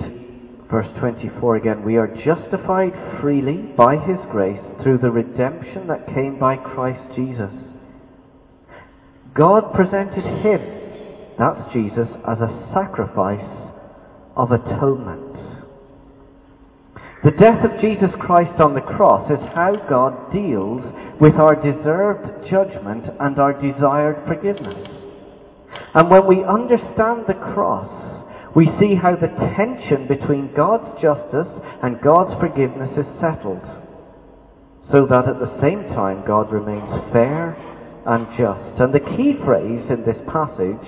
verse 0.72 0.88
24 1.00 1.56
again. 1.58 1.84
We 1.84 1.98
are 1.98 2.08
justified 2.08 2.94
freely 3.22 3.74
by 3.78 3.98
his 3.98 4.18
grace 4.32 4.62
through 4.82 5.00
the 5.00 5.12
redemption 5.12 5.88
that 5.88 6.08
came 6.14 6.40
by 6.40 6.58
Christ 6.58 7.16
Jesus. 7.16 7.52
God 9.36 9.74
presented 9.74 10.24
him, 10.24 10.62
that's 11.38 11.74
Jesus, 11.74 12.08
as 12.28 12.38
a 12.40 12.72
sacrifice 12.74 13.46
of 14.38 14.52
atonement. 14.52 15.25
The 17.26 17.42
death 17.42 17.66
of 17.66 17.82
Jesus 17.82 18.14
Christ 18.22 18.62
on 18.62 18.78
the 18.78 18.86
cross 18.86 19.26
is 19.34 19.42
how 19.58 19.74
God 19.90 20.30
deals 20.30 20.86
with 21.18 21.34
our 21.42 21.58
deserved 21.58 22.46
judgment 22.46 23.02
and 23.18 23.42
our 23.42 23.58
desired 23.58 24.22
forgiveness. 24.30 24.78
And 25.98 26.06
when 26.14 26.30
we 26.30 26.46
understand 26.46 27.26
the 27.26 27.34
cross, 27.50 27.90
we 28.54 28.70
see 28.78 28.94
how 28.94 29.18
the 29.18 29.34
tension 29.58 30.06
between 30.06 30.54
God's 30.54 30.86
justice 31.02 31.50
and 31.82 31.98
God's 32.06 32.38
forgiveness 32.38 32.94
is 32.94 33.10
settled. 33.18 33.66
So 34.94 35.10
that 35.10 35.26
at 35.26 35.42
the 35.42 35.58
same 35.66 35.82
time 35.98 36.30
God 36.30 36.54
remains 36.54 37.10
fair 37.10 37.58
and 38.06 38.30
just. 38.38 38.78
And 38.78 38.94
the 38.94 39.02
key 39.18 39.34
phrase 39.42 39.82
in 39.90 40.06
this 40.06 40.22
passage 40.30 40.88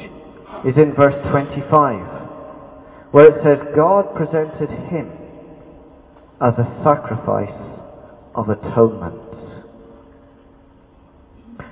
is 0.69 0.78
in 0.78 0.93
verse 0.93 1.17
25, 1.34 3.10
where 3.10 3.26
it 3.26 3.41
says, 3.41 3.73
God 3.73 4.13
presented 4.13 4.69
him 4.93 5.27
as 6.39 6.54
a 6.54 6.82
sacrifice 6.84 7.50
of 8.36 8.50
atonement. 8.50 9.23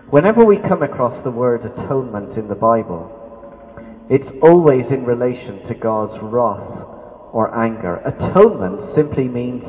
Whenever 0.09 0.43
we 0.43 0.57
come 0.57 0.81
across 0.81 1.23
the 1.23 1.31
word 1.31 1.61
atonement 1.65 2.37
in 2.37 2.47
the 2.47 2.55
Bible, 2.55 3.11
it's 4.09 4.25
always 4.41 4.85
in 4.89 5.05
relation 5.05 5.67
to 5.67 5.75
God's 5.75 6.17
wrath 6.21 6.81
or 7.31 7.53
anger. 7.53 7.97
Atonement 8.05 8.95
simply 8.95 9.27
means 9.27 9.61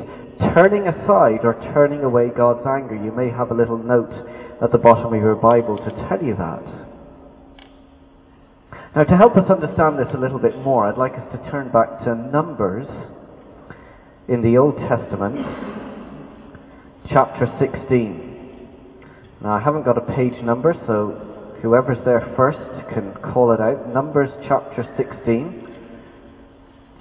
turning 0.53 0.87
aside 0.87 1.45
or 1.45 1.53
turning 1.73 2.01
away 2.01 2.29
God's 2.35 2.65
anger. 2.65 2.95
You 2.95 3.11
may 3.11 3.29
have 3.29 3.51
a 3.51 3.55
little 3.55 3.77
note 3.77 4.13
at 4.61 4.71
the 4.71 4.77
bottom 4.77 5.13
of 5.13 5.21
your 5.21 5.35
Bible 5.35 5.77
to 5.77 5.91
tell 6.09 6.23
you 6.23 6.35
that. 6.37 6.63
Now, 8.95 9.03
to 9.03 9.17
help 9.17 9.37
us 9.37 9.45
understand 9.49 9.99
this 9.99 10.09
a 10.15 10.17
little 10.17 10.39
bit 10.39 10.57
more, 10.57 10.87
I'd 10.87 10.97
like 10.97 11.13
us 11.13 11.27
to 11.33 11.51
turn 11.51 11.71
back 11.71 12.03
to 12.05 12.15
Numbers 12.15 12.87
in 14.27 14.41
the 14.41 14.57
Old 14.57 14.75
Testament, 14.75 15.37
chapter 17.09 17.47
16. 17.59 18.35
Now, 19.41 19.53
I 19.53 19.59
haven't 19.61 19.85
got 19.85 19.97
a 19.97 20.01
page 20.01 20.43
number, 20.43 20.73
so 20.85 21.13
whoever's 21.61 22.03
there 22.03 22.33
first 22.35 22.57
can 22.93 23.15
call 23.33 23.53
it 23.53 23.61
out. 23.61 23.87
Numbers 23.87 24.29
chapter 24.47 24.85
16. 24.97 25.55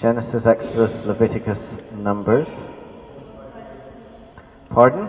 Genesis, 0.00 0.42
Exodus, 0.46 1.06
Leviticus, 1.06 1.58
Numbers. 1.94 2.46
Pardon? 4.70 5.08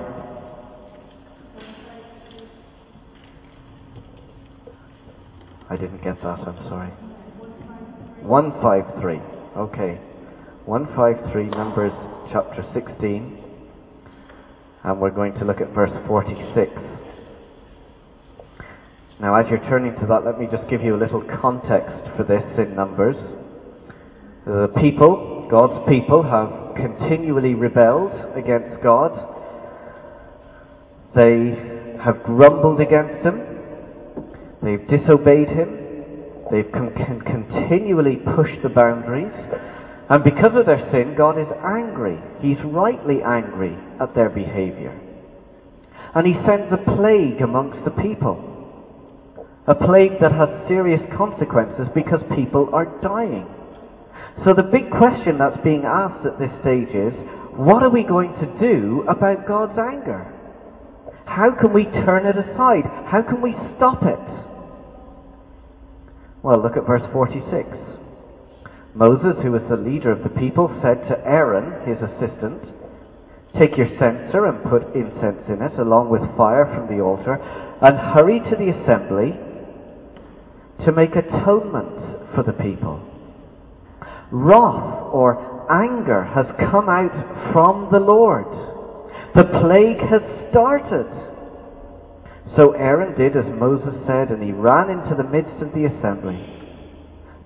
I 5.70 5.76
didn't 5.76 6.02
get 6.04 6.16
that, 6.24 6.40
I'm 6.48 6.70
sorry. 6.70 6.90
153. 8.24 9.20
Okay. 9.62 10.17
153, 10.68 11.48
Numbers 11.56 11.94
chapter 12.30 12.62
16, 12.74 13.40
and 14.84 15.00
we're 15.00 15.16
going 15.16 15.34
to 15.36 15.46
look 15.46 15.62
at 15.62 15.74
verse 15.74 15.96
46. 16.06 16.70
Now, 19.22 19.40
as 19.40 19.46
you're 19.50 19.64
turning 19.70 19.96
to 20.02 20.08
that, 20.08 20.26
let 20.26 20.38
me 20.38 20.46
just 20.52 20.70
give 20.70 20.82
you 20.82 20.94
a 20.94 21.00
little 21.00 21.24
context 21.40 22.12
for 22.18 22.26
this 22.28 22.44
in 22.60 22.76
Numbers. 22.76 23.16
The 24.46 24.68
people, 24.82 25.48
God's 25.50 25.88
people, 25.88 26.22
have 26.28 26.76
continually 26.76 27.54
rebelled 27.54 28.12
against 28.36 28.84
God. 28.84 29.16
They 31.16 31.96
have 32.04 32.24
grumbled 32.24 32.82
against 32.82 33.24
Him. 33.24 33.40
They've 34.62 34.84
disobeyed 34.84 35.48
Him. 35.48 36.44
They've 36.52 36.70
con- 36.74 36.92
continually 37.24 38.20
pushed 38.36 38.62
the 38.64 38.70
boundaries. 38.76 39.32
And 40.10 40.24
because 40.24 40.56
of 40.56 40.66
their 40.66 40.88
sin, 40.92 41.16
God 41.18 41.36
is 41.36 41.52
angry. 41.60 42.16
He's 42.40 42.60
rightly 42.64 43.20
angry 43.26 43.76
at 44.00 44.16
their 44.16 44.30
behavior. 44.30 44.96
And 46.16 46.26
He 46.26 46.34
sends 46.48 46.72
a 46.72 46.80
plague 46.96 47.44
amongst 47.44 47.84
the 47.84 47.92
people. 47.92 48.40
A 49.68 49.76
plague 49.76 50.16
that 50.24 50.32
has 50.32 50.48
serious 50.72 51.04
consequences 51.18 51.92
because 51.94 52.24
people 52.40 52.72
are 52.72 52.88
dying. 53.04 53.46
So 54.46 54.56
the 54.56 54.64
big 54.64 54.88
question 54.96 55.36
that's 55.36 55.60
being 55.64 55.84
asked 55.84 56.24
at 56.24 56.40
this 56.40 56.56
stage 56.64 56.96
is, 56.96 57.12
what 57.60 57.84
are 57.84 57.90
we 57.90 58.04
going 58.08 58.32
to 58.40 58.48
do 58.64 59.04
about 59.10 59.48
God's 59.48 59.76
anger? 59.76 60.32
How 61.26 61.52
can 61.60 61.74
we 61.74 61.84
turn 62.06 62.26
it 62.26 62.40
aside? 62.40 62.88
How 63.12 63.20
can 63.28 63.42
we 63.42 63.52
stop 63.76 64.04
it? 64.04 64.24
Well, 66.44 66.64
look 66.64 66.78
at 66.78 66.88
verse 66.88 67.04
46. 67.12 67.97
Moses, 68.98 69.38
who 69.46 69.54
was 69.54 69.62
the 69.70 69.78
leader 69.78 70.10
of 70.10 70.24
the 70.26 70.34
people, 70.42 70.74
said 70.82 71.06
to 71.06 71.22
Aaron, 71.22 71.86
his 71.86 72.02
assistant, 72.02 72.66
Take 73.54 73.78
your 73.78 73.94
censer 74.02 74.50
and 74.50 74.66
put 74.66 74.90
incense 74.98 75.46
in 75.46 75.62
it, 75.62 75.78
along 75.78 76.10
with 76.10 76.26
fire 76.34 76.66
from 76.66 76.90
the 76.90 77.02
altar, 77.02 77.38
and 77.38 77.94
hurry 78.18 78.42
to 78.42 78.56
the 78.58 78.74
assembly 78.74 79.38
to 80.82 80.92
make 80.92 81.14
atonement 81.14 82.34
for 82.34 82.42
the 82.42 82.58
people. 82.58 82.98
Wrath 84.32 85.14
or 85.14 85.46
anger 85.70 86.26
has 86.34 86.50
come 86.58 86.90
out 86.90 87.14
from 87.54 87.90
the 87.94 88.02
Lord. 88.02 88.50
The 89.38 89.46
plague 89.62 90.02
has 90.10 90.26
started. 90.50 91.06
So 92.58 92.74
Aaron 92.74 93.14
did 93.14 93.38
as 93.38 93.46
Moses 93.62 93.94
said, 94.10 94.34
and 94.34 94.42
he 94.42 94.52
ran 94.52 94.90
into 94.90 95.14
the 95.14 95.30
midst 95.30 95.62
of 95.62 95.70
the 95.78 95.86
assembly. 95.86 96.57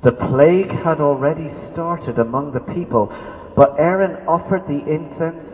The 0.04 0.12
plague 0.12 0.72
had 0.84 1.00
already 1.00 1.52
started 1.74 2.18
among 2.18 2.54
the 2.54 2.74
people, 2.74 3.08
but 3.56 3.76
Aaron 3.78 4.26
offered 4.28 4.64
the 4.68 4.82
incense 4.90 5.52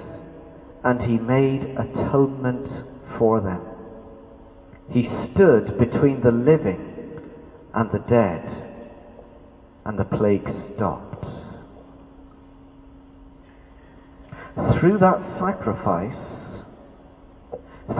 and 0.84 1.02
he 1.02 1.18
made 1.18 1.76
atonement 1.76 2.68
for 3.20 3.42
them. 3.42 3.62
He 4.90 5.04
stood 5.32 5.78
between 5.78 6.22
the 6.24 6.32
living 6.32 7.20
and 7.74 7.92
the 7.92 8.00
dead, 8.10 8.42
and 9.86 10.00
the 10.00 10.06
plague 10.06 10.48
stopped. 10.76 11.26
Through 14.80 14.98
that 15.00 15.40
sacrifice, 15.40 16.16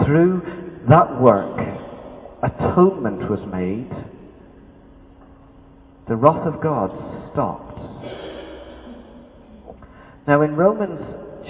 through 0.04 0.42
that 0.88 1.20
work, 1.20 1.60
atonement 2.42 3.30
was 3.30 3.40
made. 3.52 3.90
The 6.08 6.16
wrath 6.16 6.46
of 6.46 6.62
God 6.62 6.88
stopped. 7.32 7.78
Now, 10.26 10.40
in 10.40 10.56
Romans 10.56 11.00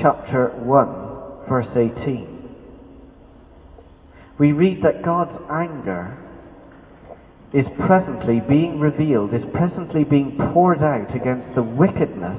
chapter 0.03 0.49
1, 0.65 1.49
verse 1.49 1.69
18, 1.77 2.39
we 4.41 4.51
read 4.51 4.83
that 4.83 5.05
God's 5.05 5.39
anger 5.51 6.19
is 7.55 7.67
presently 7.87 8.41
being 8.49 8.81
revealed, 8.81 9.33
is 9.33 9.47
presently 9.53 10.03
being 10.03 10.37
poured 10.53 10.83
out 10.83 11.15
against 11.15 11.55
the 11.55 11.63
wickedness 11.63 12.39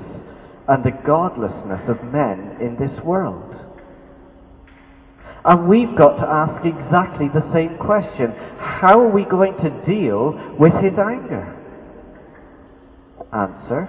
and 0.67 0.84
the 0.84 0.95
godlessness 1.08 1.82
of 1.88 2.03
men 2.12 2.58
in 2.60 2.75
this 2.79 3.03
world. 3.03 3.55
And 5.45 5.69
we've 5.69 5.97
got 5.97 6.17
to 6.17 6.27
ask 6.27 6.65
exactly 6.65 7.27
the 7.34 7.47
same 7.53 7.77
question. 7.79 8.36
How 8.60 8.99
are 8.99 9.12
we 9.12 9.23
going 9.23 9.55
to 9.63 9.69
deal 9.88 10.36
with 10.60 10.73
his 10.84 10.99
anger? 10.99 11.59
Answer. 13.33 13.87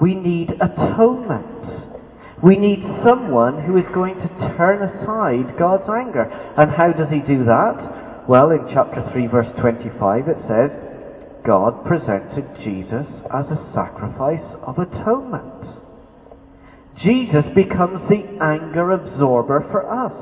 We 0.00 0.14
need 0.14 0.50
atonement. 0.60 2.42
We 2.42 2.56
need 2.56 2.84
someone 3.04 3.64
who 3.64 3.76
is 3.78 3.88
going 3.94 4.16
to 4.16 4.28
turn 4.56 4.82
aside 4.84 5.58
God's 5.58 5.88
anger. 5.88 6.28
And 6.56 6.70
how 6.70 6.92
does 6.92 7.08
he 7.08 7.20
do 7.20 7.44
that? 7.44 8.26
Well, 8.28 8.50
in 8.50 8.68
chapter 8.74 9.08
3, 9.12 9.26
verse 9.28 9.48
25, 9.60 10.28
it 10.28 10.36
says, 10.44 10.70
God 11.46 11.84
presented 11.86 12.44
Jesus 12.64 13.06
as 13.32 13.46
a 13.48 13.70
sacrifice 13.72 14.44
of 14.66 14.76
atonement. 14.78 15.64
Jesus 17.02 17.44
becomes 17.54 18.04
the 18.08 18.24
anger 18.42 18.92
absorber 18.92 19.64
for 19.70 19.88
us. 19.88 20.12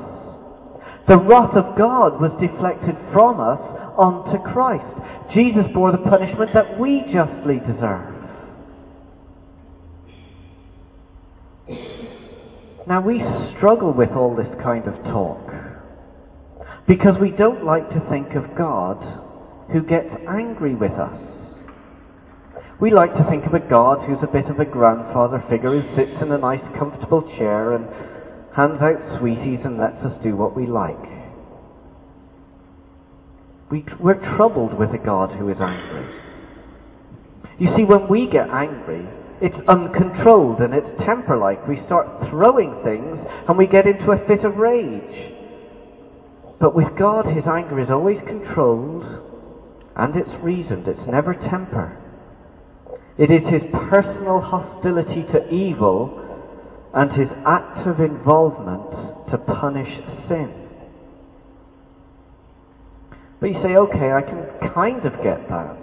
The 1.07 1.17
wrath 1.17 1.55
of 1.55 1.77
God 1.77 2.21
was 2.21 2.31
deflected 2.39 2.95
from 3.11 3.39
us 3.39 3.59
onto 3.97 4.41
Christ. 4.53 4.85
Jesus 5.33 5.65
bore 5.73 5.91
the 5.91 5.97
punishment 5.97 6.51
that 6.53 6.79
we 6.79 7.01
justly 7.11 7.59
deserve. 7.59 8.14
Now 12.87 13.01
we 13.01 13.19
struggle 13.57 13.93
with 13.93 14.11
all 14.11 14.35
this 14.35 14.53
kind 14.61 14.87
of 14.87 14.93
talk. 15.05 15.41
Because 16.87 17.15
we 17.19 17.31
don't 17.31 17.65
like 17.65 17.89
to 17.89 18.07
think 18.09 18.35
of 18.35 18.55
God 18.55 19.01
who 19.71 19.81
gets 19.81 20.13
angry 20.29 20.75
with 20.75 20.91
us. 20.91 21.19
We 22.79 22.91
like 22.91 23.13
to 23.13 23.25
think 23.29 23.45
of 23.45 23.53
a 23.53 23.59
God 23.59 24.05
who's 24.05 24.21
a 24.21 24.31
bit 24.31 24.45
of 24.45 24.59
a 24.59 24.65
grandfather 24.65 25.43
figure 25.49 25.81
who 25.81 25.95
sits 25.95 26.21
in 26.21 26.31
a 26.31 26.37
nice 26.37 26.63
comfortable 26.77 27.23
chair 27.37 27.73
and 27.73 27.85
hands 28.55 28.81
out 28.81 29.19
sweeties 29.19 29.59
and 29.63 29.77
lets 29.77 30.03
us 30.05 30.13
do 30.21 30.35
what 30.35 30.55
we 30.55 30.67
like. 30.67 30.95
We, 33.71 33.83
we're 33.99 34.37
troubled 34.37 34.77
with 34.77 34.91
a 34.91 35.03
God 35.03 35.31
who 35.31 35.49
is 35.49 35.57
angry. 35.59 36.21
You 37.57 37.75
see, 37.75 37.83
when 37.83 38.07
we 38.07 38.27
get 38.27 38.49
angry, 38.49 39.07
it's 39.45 39.69
uncontrolled 39.69 40.57
and 40.57 40.73
it's 40.73 41.05
temper-like. 41.05 41.67
We 41.67 41.77
start 41.85 42.07
throwing 42.31 42.81
things 42.83 43.21
and 43.47 43.55
we 43.55 43.67
get 43.67 43.85
into 43.85 44.09
a 44.09 44.17
fit 44.25 44.43
of 44.43 44.57
rage. 44.57 45.37
But 46.59 46.73
with 46.73 46.97
God, 46.97 47.27
his 47.29 47.45
anger 47.45 47.79
is 47.79 47.89
always 47.91 48.17
controlled 48.25 49.05
and 49.95 50.15
it's 50.15 50.33
reasoned. 50.41 50.87
It's 50.87 51.05
never 51.07 51.35
temper. 51.35 51.93
It 53.19 53.29
is 53.29 53.45
his 53.45 53.61
personal 53.87 54.41
hostility 54.41 55.23
to 55.29 55.53
evil 55.53 56.09
and 56.95 57.11
his 57.11 57.29
active 57.45 57.99
involvement 58.01 59.29
to 59.29 59.37
punish 59.37 59.93
sin. 60.27 60.65
But 63.39 63.47
you 63.53 63.61
say, 63.61 63.75
okay, 63.77 64.09
I 64.09 64.25
can 64.25 64.73
kind 64.73 65.05
of 65.05 65.13
get 65.21 65.47
that. 65.53 65.77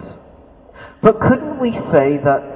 But 1.01 1.21
couldn't 1.21 1.61
we 1.61 1.71
say 1.95 2.19
that 2.27 2.52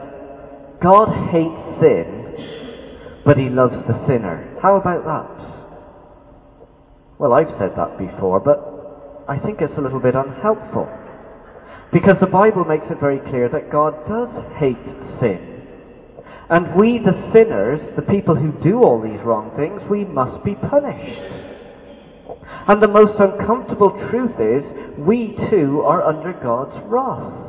God 0.81 1.09
hates 1.31 1.81
sin, 1.81 3.21
but 3.25 3.37
he 3.37 3.49
loves 3.49 3.75
the 3.87 3.97
sinner? 4.07 4.57
How 4.61 4.75
about 4.77 5.03
that? 5.05 5.37
Well, 7.19 7.33
I've 7.33 7.49
said 7.57 7.73
that 7.75 7.97
before, 7.97 8.39
but 8.39 9.25
I 9.27 9.39
think 9.39 9.59
it's 9.61 9.73
a 9.77 9.81
little 9.81 9.99
bit 9.99 10.13
unhelpful. 10.15 10.87
Because 11.91 12.15
the 12.21 12.27
Bible 12.27 12.63
makes 12.63 12.85
it 12.91 12.99
very 12.99 13.19
clear 13.29 13.49
that 13.49 13.71
God 13.71 13.93
does 14.07 14.29
hate 14.59 14.77
sin. 15.19 15.57
And 16.49 16.75
we, 16.75 16.99
the 16.99 17.15
sinners, 17.33 17.81
the 17.95 18.03
people 18.03 18.35
who 18.35 18.51
do 18.63 18.83
all 18.83 19.01
these 19.01 19.19
wrong 19.25 19.51
things, 19.57 19.81
we 19.89 20.05
must 20.05 20.43
be 20.45 20.55
punished. 20.55 21.19
And 22.67 22.83
the 22.83 22.87
most 22.87 23.19
uncomfortable 23.19 23.91
truth 24.11 24.35
is, 24.39 24.63
we 24.99 25.35
too 25.49 25.81
are 25.81 26.03
under 26.03 26.33
God's 26.33 26.77
wrath. 26.85 27.46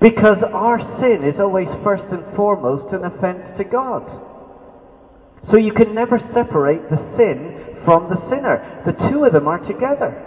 Because 0.00 0.38
our 0.52 0.78
sin 1.00 1.26
is 1.26 1.40
always 1.40 1.66
first 1.82 2.04
and 2.12 2.24
foremost 2.36 2.94
an 2.94 3.04
offense 3.04 3.42
to 3.58 3.64
God. 3.64 4.06
So 5.50 5.58
you 5.58 5.72
can 5.72 5.94
never 5.94 6.18
separate 6.34 6.88
the 6.90 6.98
sin 7.16 7.82
from 7.84 8.08
the 8.08 8.20
sinner. 8.30 8.82
The 8.86 9.10
two 9.10 9.24
of 9.24 9.32
them 9.32 9.48
are 9.48 9.58
together. 9.66 10.24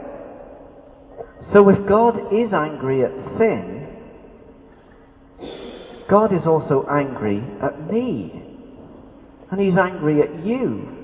So 1.53 1.69
if 1.69 1.87
God 1.87 2.33
is 2.33 2.51
angry 2.53 3.03
at 3.03 3.11
sin, 3.37 3.87
God 6.09 6.33
is 6.33 6.45
also 6.45 6.85
angry 6.89 7.41
at 7.61 7.91
me. 7.91 8.43
And 9.51 9.59
He's 9.59 9.77
angry 9.77 10.21
at 10.21 10.45
you. 10.45 11.00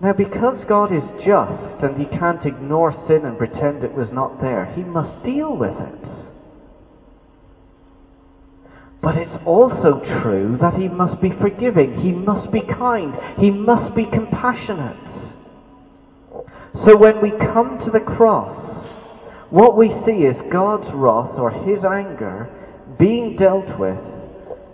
Now, 0.00 0.12
because 0.12 0.58
God 0.68 0.92
is 0.92 1.02
just 1.24 1.82
and 1.82 1.96
He 1.96 2.06
can't 2.18 2.44
ignore 2.44 2.92
sin 3.08 3.24
and 3.24 3.38
pretend 3.38 3.82
it 3.82 3.94
was 3.94 4.08
not 4.12 4.40
there, 4.40 4.66
He 4.76 4.82
must 4.82 5.24
deal 5.24 5.56
with 5.56 5.74
it. 5.74 6.16
But 9.06 9.18
it's 9.18 9.44
also 9.46 10.02
true 10.20 10.58
that 10.60 10.74
he 10.74 10.88
must 10.88 11.22
be 11.22 11.30
forgiving, 11.40 12.00
he 12.00 12.10
must 12.10 12.50
be 12.50 12.60
kind, 12.60 13.14
he 13.38 13.50
must 13.50 13.94
be 13.94 14.04
compassionate. 14.04 14.96
So 16.84 16.96
when 16.98 17.22
we 17.22 17.30
come 17.30 17.78
to 17.84 17.90
the 17.92 18.04
cross, 18.16 18.84
what 19.50 19.78
we 19.78 19.94
see 20.04 20.26
is 20.26 20.34
God's 20.50 20.90
wrath 20.92 21.38
or 21.38 21.52
his 21.52 21.84
anger 21.84 22.50
being 22.98 23.36
dealt 23.38 23.78
with, 23.78 23.96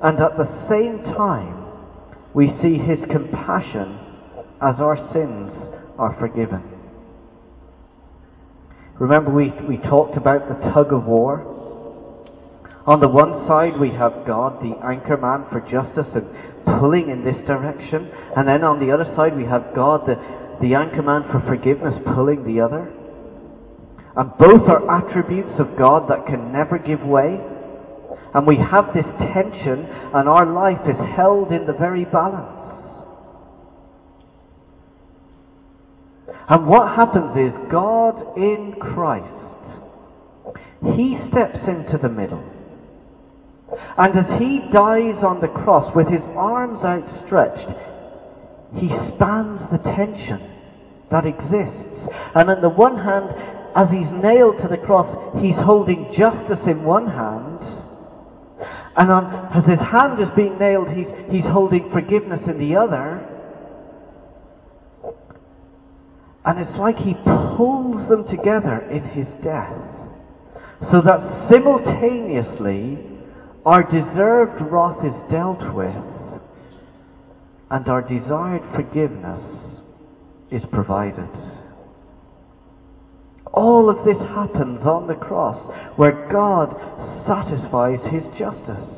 and 0.01 0.19
at 0.19 0.39
the 0.39 0.49
same 0.65 1.05
time, 1.15 1.67
we 2.33 2.57
see 2.63 2.79
his 2.79 3.05
compassion 3.11 4.01
as 4.62 4.79
our 4.79 4.96
sins 5.12 5.51
are 5.98 6.14
forgiven. 6.18 6.62
Remember, 9.01 9.35
we, 9.35 9.51
we 9.66 9.79
talked 9.90 10.16
about 10.16 10.46
the 10.46 10.55
tug 10.70 10.92
of 10.92 11.05
war? 11.05 11.42
On 12.87 13.01
the 13.03 13.11
one 13.11 13.46
side, 13.51 13.79
we 13.79 13.90
have 13.90 14.27
God, 14.27 14.62
the 14.62 14.79
anchor 14.87 15.18
man 15.18 15.46
for 15.51 15.59
justice, 15.66 16.07
and 16.14 16.27
pulling 16.79 17.11
in 17.11 17.27
this 17.27 17.38
direction. 17.46 18.07
And 18.38 18.46
then 18.46 18.62
on 18.62 18.79
the 18.79 18.94
other 18.94 19.11
side, 19.18 19.35
we 19.35 19.42
have 19.46 19.75
God, 19.75 20.07
the, 20.07 20.14
the 20.62 20.79
anchor 20.79 21.03
man 21.03 21.27
for 21.35 21.42
forgiveness, 21.51 21.98
pulling 22.14 22.46
the 22.46 22.62
other. 22.62 22.87
And 24.14 24.31
both 24.38 24.62
are 24.70 24.87
attributes 24.87 25.59
of 25.59 25.75
God 25.75 26.07
that 26.07 26.27
can 26.31 26.55
never 26.55 26.79
give 26.79 27.03
way. 27.03 27.42
And 28.35 28.46
we 28.46 28.59
have 28.59 28.94
this 28.94 29.07
tension, 29.35 29.83
and 30.14 30.31
our 30.31 30.46
life 30.46 30.87
is 30.87 30.98
held 31.18 31.51
in 31.51 31.66
the 31.66 31.75
very 31.75 32.07
balance. 32.07 32.62
And 36.48 36.66
what 36.66 36.88
happens 36.96 37.37
is 37.38 37.52
God 37.70 38.37
in 38.37 38.74
Christ, 38.81 39.26
He 40.96 41.16
steps 41.31 41.62
into 41.68 41.98
the 42.02 42.09
middle. 42.09 42.42
And 43.96 44.18
as 44.18 44.40
He 44.40 44.61
dies 44.72 45.22
on 45.22 45.40
the 45.40 45.48
cross 45.48 45.94
with 45.94 46.09
His 46.09 46.22
arms 46.37 46.83
outstretched, 46.83 47.70
He 48.74 48.88
spans 49.14 49.61
the 49.70 49.78
tension 49.94 50.42
that 51.11 51.26
exists. 51.26 52.11
And 52.35 52.50
on 52.50 52.61
the 52.61 52.74
one 52.74 52.96
hand, 52.98 53.31
as 53.76 53.88
He's 53.88 54.11
nailed 54.20 54.59
to 54.61 54.68
the 54.68 54.83
cross, 54.85 55.09
He's 55.40 55.57
holding 55.62 56.11
justice 56.18 56.61
in 56.66 56.83
one 56.83 57.07
hand. 57.07 57.62
And 58.96 59.09
on, 59.09 59.24
as 59.57 59.64
His 59.64 59.81
hand 59.81 60.20
is 60.20 60.28
being 60.35 60.59
nailed, 60.59 60.88
He's, 60.90 61.09
he's 61.31 61.48
holding 61.48 61.88
forgiveness 61.92 62.42
in 62.50 62.59
the 62.59 62.76
other. 62.76 63.32
And 66.44 66.59
it's 66.59 66.78
like 66.78 66.96
he 66.96 67.14
pulls 67.57 68.09
them 68.09 68.24
together 68.28 68.83
in 68.90 69.02
his 69.11 69.26
death. 69.44 69.72
So 70.90 71.00
that 71.07 71.50
simultaneously 71.52 72.98
our 73.64 73.85
deserved 73.85 74.61
wrath 74.70 74.98
is 75.05 75.14
dealt 75.31 75.62
with 75.72 75.94
and 77.70 77.88
our 77.88 78.02
desired 78.02 78.62
forgiveness 78.74 79.40
is 80.50 80.62
provided. 80.72 81.28
All 83.55 83.88
of 83.88 84.05
this 84.05 84.18
happens 84.35 84.85
on 84.85 85.07
the 85.07 85.14
cross 85.14 85.57
where 85.96 86.28
God 86.33 86.74
satisfies 87.26 88.00
his 88.11 88.24
justice. 88.37 88.88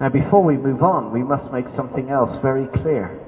Now 0.00 0.08
before 0.08 0.42
we 0.42 0.56
move 0.56 0.82
on, 0.82 1.12
we 1.12 1.22
must 1.22 1.52
make 1.52 1.66
something 1.76 2.08
else 2.08 2.40
very 2.40 2.66
clear. 2.82 3.27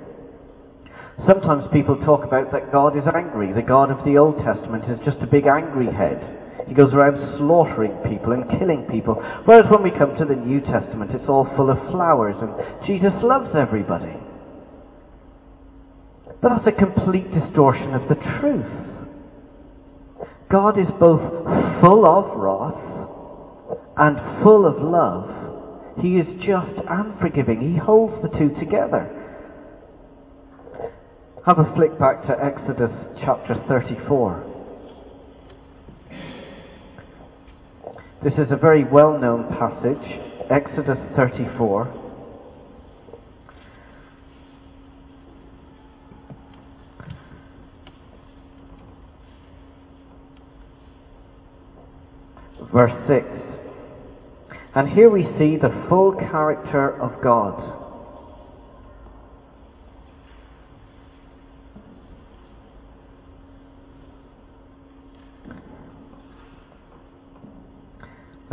Sometimes 1.27 1.65
people 1.73 1.97
talk 2.01 2.25
about 2.25 2.51
that 2.53 2.73
God 2.73 2.97
is 2.97 3.05
angry. 3.05 3.53
The 3.53 3.67
God 3.67 3.91
of 3.91 4.05
the 4.05 4.17
Old 4.17 4.37
Testament 4.39 4.85
is 4.89 4.99
just 5.05 5.21
a 5.21 5.27
big 5.27 5.47
angry 5.47 5.93
head. 5.93 6.65
He 6.67 6.75
goes 6.75 6.95
around 6.95 7.19
slaughtering 7.37 7.93
people 8.09 8.33
and 8.33 8.49
killing 8.49 8.87
people. 8.91 9.21
Whereas 9.45 9.71
when 9.71 9.83
we 9.83 9.91
come 9.91 10.17
to 10.17 10.25
the 10.25 10.39
New 10.39 10.61
Testament, 10.61 11.11
it's 11.13 11.29
all 11.29 11.45
full 11.57 11.69
of 11.69 11.77
flowers 11.91 12.37
and 12.41 12.87
Jesus 12.87 13.13
loves 13.23 13.51
everybody. 13.55 14.17
But 16.41 16.57
that's 16.57 16.69
a 16.69 16.79
complete 16.79 17.29
distortion 17.35 17.93
of 17.93 18.09
the 18.09 18.17
truth. 18.41 18.71
God 20.51 20.79
is 20.79 20.89
both 20.99 21.21
full 21.85 22.07
of 22.07 22.33
wrath 22.39 22.81
and 23.99 24.43
full 24.43 24.65
of 24.65 24.81
love. 24.81 25.29
He 26.01 26.17
is 26.17 26.27
just 26.41 26.81
and 26.89 27.19
forgiving. 27.21 27.61
He 27.61 27.77
holds 27.77 28.15
the 28.23 28.31
two 28.39 28.55
together. 28.59 29.20
Have 31.51 31.67
a 31.67 31.75
flick 31.75 31.99
back 31.99 32.23
to 32.29 32.45
Exodus 32.45 32.93
chapter 33.25 33.57
34. 33.67 34.45
This 38.23 38.35
is 38.35 38.53
a 38.53 38.57
very 38.57 38.85
well 38.85 39.19
known 39.19 39.49
passage, 39.59 39.99
Exodus 40.49 40.97
34. 41.17 41.93
Verse 52.73 52.93
6. 53.09 53.27
And 54.77 54.89
here 54.91 55.11
we 55.11 55.25
see 55.37 55.57
the 55.57 55.87
full 55.89 56.13
character 56.13 57.03
of 57.03 57.21
God. 57.21 57.80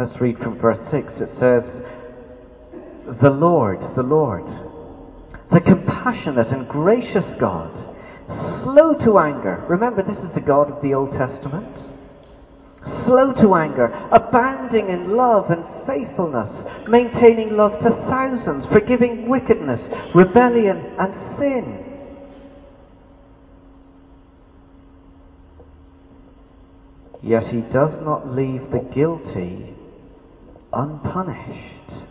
Let's 0.07 0.21
read 0.21 0.37
from 0.37 0.57
verse 0.59 0.79
6. 0.89 1.03
It 1.19 1.29
says, 1.35 1.63
The 3.19 3.29
Lord, 3.29 3.79
the 3.97 4.07
Lord, 4.07 4.47
the 5.51 5.59
compassionate 5.59 6.47
and 6.47 6.65
gracious 6.69 7.27
God, 7.41 7.75
slow 8.63 8.95
to 9.03 9.19
anger. 9.19 9.65
Remember, 9.67 10.03
this 10.03 10.17
is 10.23 10.31
the 10.33 10.47
God 10.47 10.71
of 10.71 10.81
the 10.81 10.93
Old 10.93 11.11
Testament. 11.11 11.67
Slow 13.03 13.35
to 13.43 13.55
anger, 13.55 13.91
abounding 14.15 14.87
in 14.87 15.17
love 15.17 15.51
and 15.51 15.65
faithfulness, 15.83 16.55
maintaining 16.87 17.57
love 17.57 17.75
to 17.83 17.91
thousands, 18.07 18.63
forgiving 18.71 19.27
wickedness, 19.27 19.81
rebellion, 20.15 20.77
and 20.97 21.11
sin. 21.35 21.83
Yet 27.21 27.43
he 27.51 27.59
does 27.73 27.91
not 28.05 28.31
leave 28.33 28.71
the 28.71 28.87
guilty 28.95 29.76
unpunished, 30.77 32.05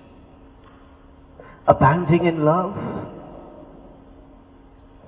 abounding 1.66 2.26
in 2.26 2.44
love. 2.44 2.74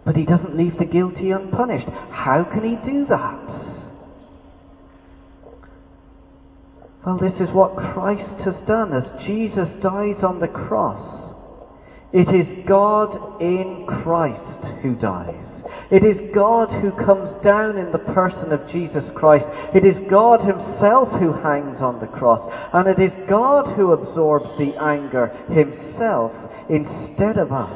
But 0.05 0.17
he 0.17 0.25
doesn't 0.25 0.57
leave 0.57 0.79
the 0.79 0.85
guilty 0.85 1.33
unpunished. 1.33 1.89
How 2.11 2.45
can 2.45 2.63
he 2.63 2.77
do 2.91 3.07
that? 3.11 3.49
Well, 7.05 7.19
this 7.19 7.35
is 7.41 7.55
what 7.55 7.77
Christ 7.77 8.41
has 8.45 8.55
done 8.67 8.93
as 8.93 9.27
Jesus 9.27 9.69
dies 9.83 10.23
on 10.23 10.41
the 10.41 10.49
cross. 10.49 11.35
It 12.13 12.29
is 12.29 12.67
God 12.67 13.41
in 13.41 13.87
Christ 13.87 14.83
who 14.83 14.95
dies. 14.95 15.48
It 15.91 16.05
is 16.05 16.35
God 16.35 16.69
who 16.83 16.93
comes 17.05 17.43
down 17.43 17.79
in 17.79 17.91
the 17.93 18.05
person 18.13 18.53
of 18.53 18.61
Jesus 18.71 19.05
Christ. 19.17 19.47
It 19.75 19.87
is 19.87 19.97
God 20.11 20.41
himself 20.41 21.09
who 21.19 21.33
hangs 21.33 21.81
on 21.81 21.99
the 22.01 22.13
cross. 22.19 22.45
And 22.75 22.89
it 22.89 23.01
is 23.01 23.13
God 23.29 23.75
who 23.75 23.93
absorbs 23.93 24.51
the 24.59 24.77
anger 24.77 25.29
himself 25.49 26.33
instead 26.69 27.39
of 27.39 27.53
us. 27.53 27.73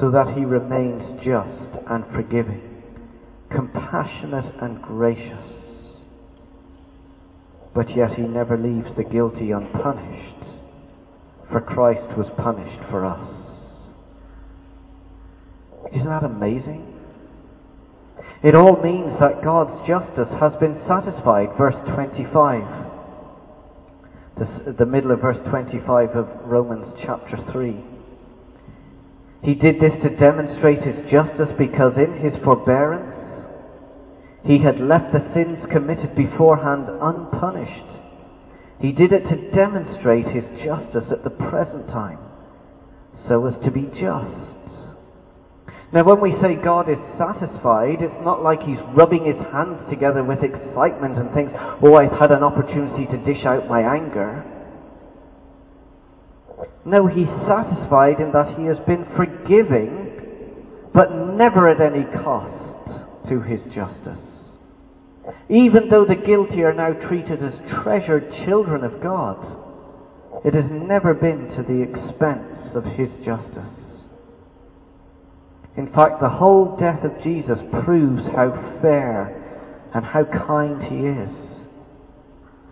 So 0.00 0.10
that 0.10 0.32
he 0.34 0.44
remains 0.46 1.20
just 1.20 1.84
and 1.90 2.04
forgiving, 2.14 2.82
compassionate 3.50 4.54
and 4.62 4.80
gracious. 4.80 5.44
But 7.74 7.94
yet 7.94 8.14
he 8.14 8.22
never 8.22 8.56
leaves 8.56 8.88
the 8.96 9.04
guilty 9.04 9.50
unpunished, 9.50 10.46
for 11.50 11.60
Christ 11.60 12.16
was 12.16 12.26
punished 12.38 12.88
for 12.90 13.04
us. 13.04 13.37
Isn't 15.94 16.08
that 16.08 16.24
amazing? 16.24 16.84
It 18.42 18.54
all 18.54 18.80
means 18.82 19.18
that 19.20 19.42
God's 19.42 19.86
justice 19.88 20.30
has 20.38 20.52
been 20.60 20.80
satisfied. 20.86 21.56
Verse 21.58 21.74
25. 21.94 22.62
The, 24.38 24.72
the 24.78 24.86
middle 24.86 25.10
of 25.10 25.20
verse 25.20 25.38
25 25.50 26.10
of 26.10 26.28
Romans 26.44 26.86
chapter 27.04 27.36
3. 27.50 27.76
He 29.42 29.54
did 29.54 29.76
this 29.80 29.94
to 30.02 30.16
demonstrate 30.16 30.82
his 30.82 31.10
justice 31.10 31.50
because 31.58 31.94
in 31.96 32.22
his 32.22 32.34
forbearance 32.44 33.14
he 34.44 34.58
had 34.62 34.80
left 34.80 35.12
the 35.12 35.22
sins 35.34 35.58
committed 35.72 36.14
beforehand 36.14 36.86
unpunished. 36.88 37.90
He 38.80 38.92
did 38.92 39.12
it 39.12 39.26
to 39.28 39.50
demonstrate 39.50 40.26
his 40.26 40.44
justice 40.62 41.10
at 41.10 41.24
the 41.24 41.30
present 41.30 41.88
time 41.88 42.18
so 43.26 43.46
as 43.46 43.54
to 43.64 43.70
be 43.70 43.90
just 43.98 44.57
now, 45.92 46.04
when 46.04 46.20
we 46.20 46.32
say 46.42 46.54
God 46.62 46.90
is 46.90 46.98
satisfied, 47.16 48.02
it's 48.04 48.24
not 48.24 48.42
like 48.42 48.60
He's 48.60 48.80
rubbing 48.94 49.24
His 49.24 49.40
hands 49.52 49.80
together 49.88 50.22
with 50.22 50.44
excitement 50.44 51.16
and 51.16 51.32
thinks, 51.32 51.52
oh, 51.82 51.94
I've 51.94 52.12
had 52.12 52.30
an 52.30 52.42
opportunity 52.42 53.06
to 53.06 53.24
dish 53.24 53.44
out 53.46 53.68
my 53.68 53.80
anger. 53.80 54.44
No, 56.84 57.06
He's 57.06 57.30
satisfied 57.48 58.20
in 58.20 58.32
that 58.32 58.58
He 58.58 58.68
has 58.68 58.76
been 58.84 59.08
forgiving, 59.16 60.90
but 60.92 61.08
never 61.12 61.70
at 61.70 61.80
any 61.80 62.04
cost 62.22 62.58
to 63.28 63.40
his 63.40 63.60
justice. 63.74 64.18
Even 65.48 65.88
though 65.90 66.04
the 66.04 66.14
guilty 66.14 66.62
are 66.62 66.72
now 66.72 66.92
treated 67.08 67.42
as 67.42 67.52
treasured 67.82 68.30
children 68.46 68.84
of 68.84 69.02
God, 69.02 69.36
it 70.44 70.54
has 70.54 70.64
never 70.70 71.14
been 71.14 71.48
to 71.56 71.62
the 71.62 71.82
expense 71.82 72.74
of 72.74 72.84
his 72.84 73.08
justice. 73.24 73.77
In 75.78 75.86
fact, 75.94 76.20
the 76.20 76.28
whole 76.28 76.76
death 76.76 77.04
of 77.04 77.22
Jesus 77.22 77.58
proves 77.84 78.22
how 78.34 78.50
fair 78.82 79.30
and 79.94 80.04
how 80.04 80.24
kind 80.24 80.82
he 80.82 81.06
is. 81.06 81.30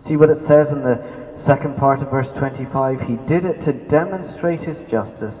See 0.07 0.17
what 0.17 0.29
it 0.29 0.43
says 0.43 0.67
in 0.69 0.83
the 0.83 0.99
second 1.47 1.77
part 1.77 2.01
of 2.01 2.11
verse 2.11 2.27
25? 2.37 2.99
He 3.07 3.15
did 3.31 3.45
it 3.45 3.63
to 3.63 3.71
demonstrate 3.87 4.59
his 4.59 4.75
justice, 4.91 5.39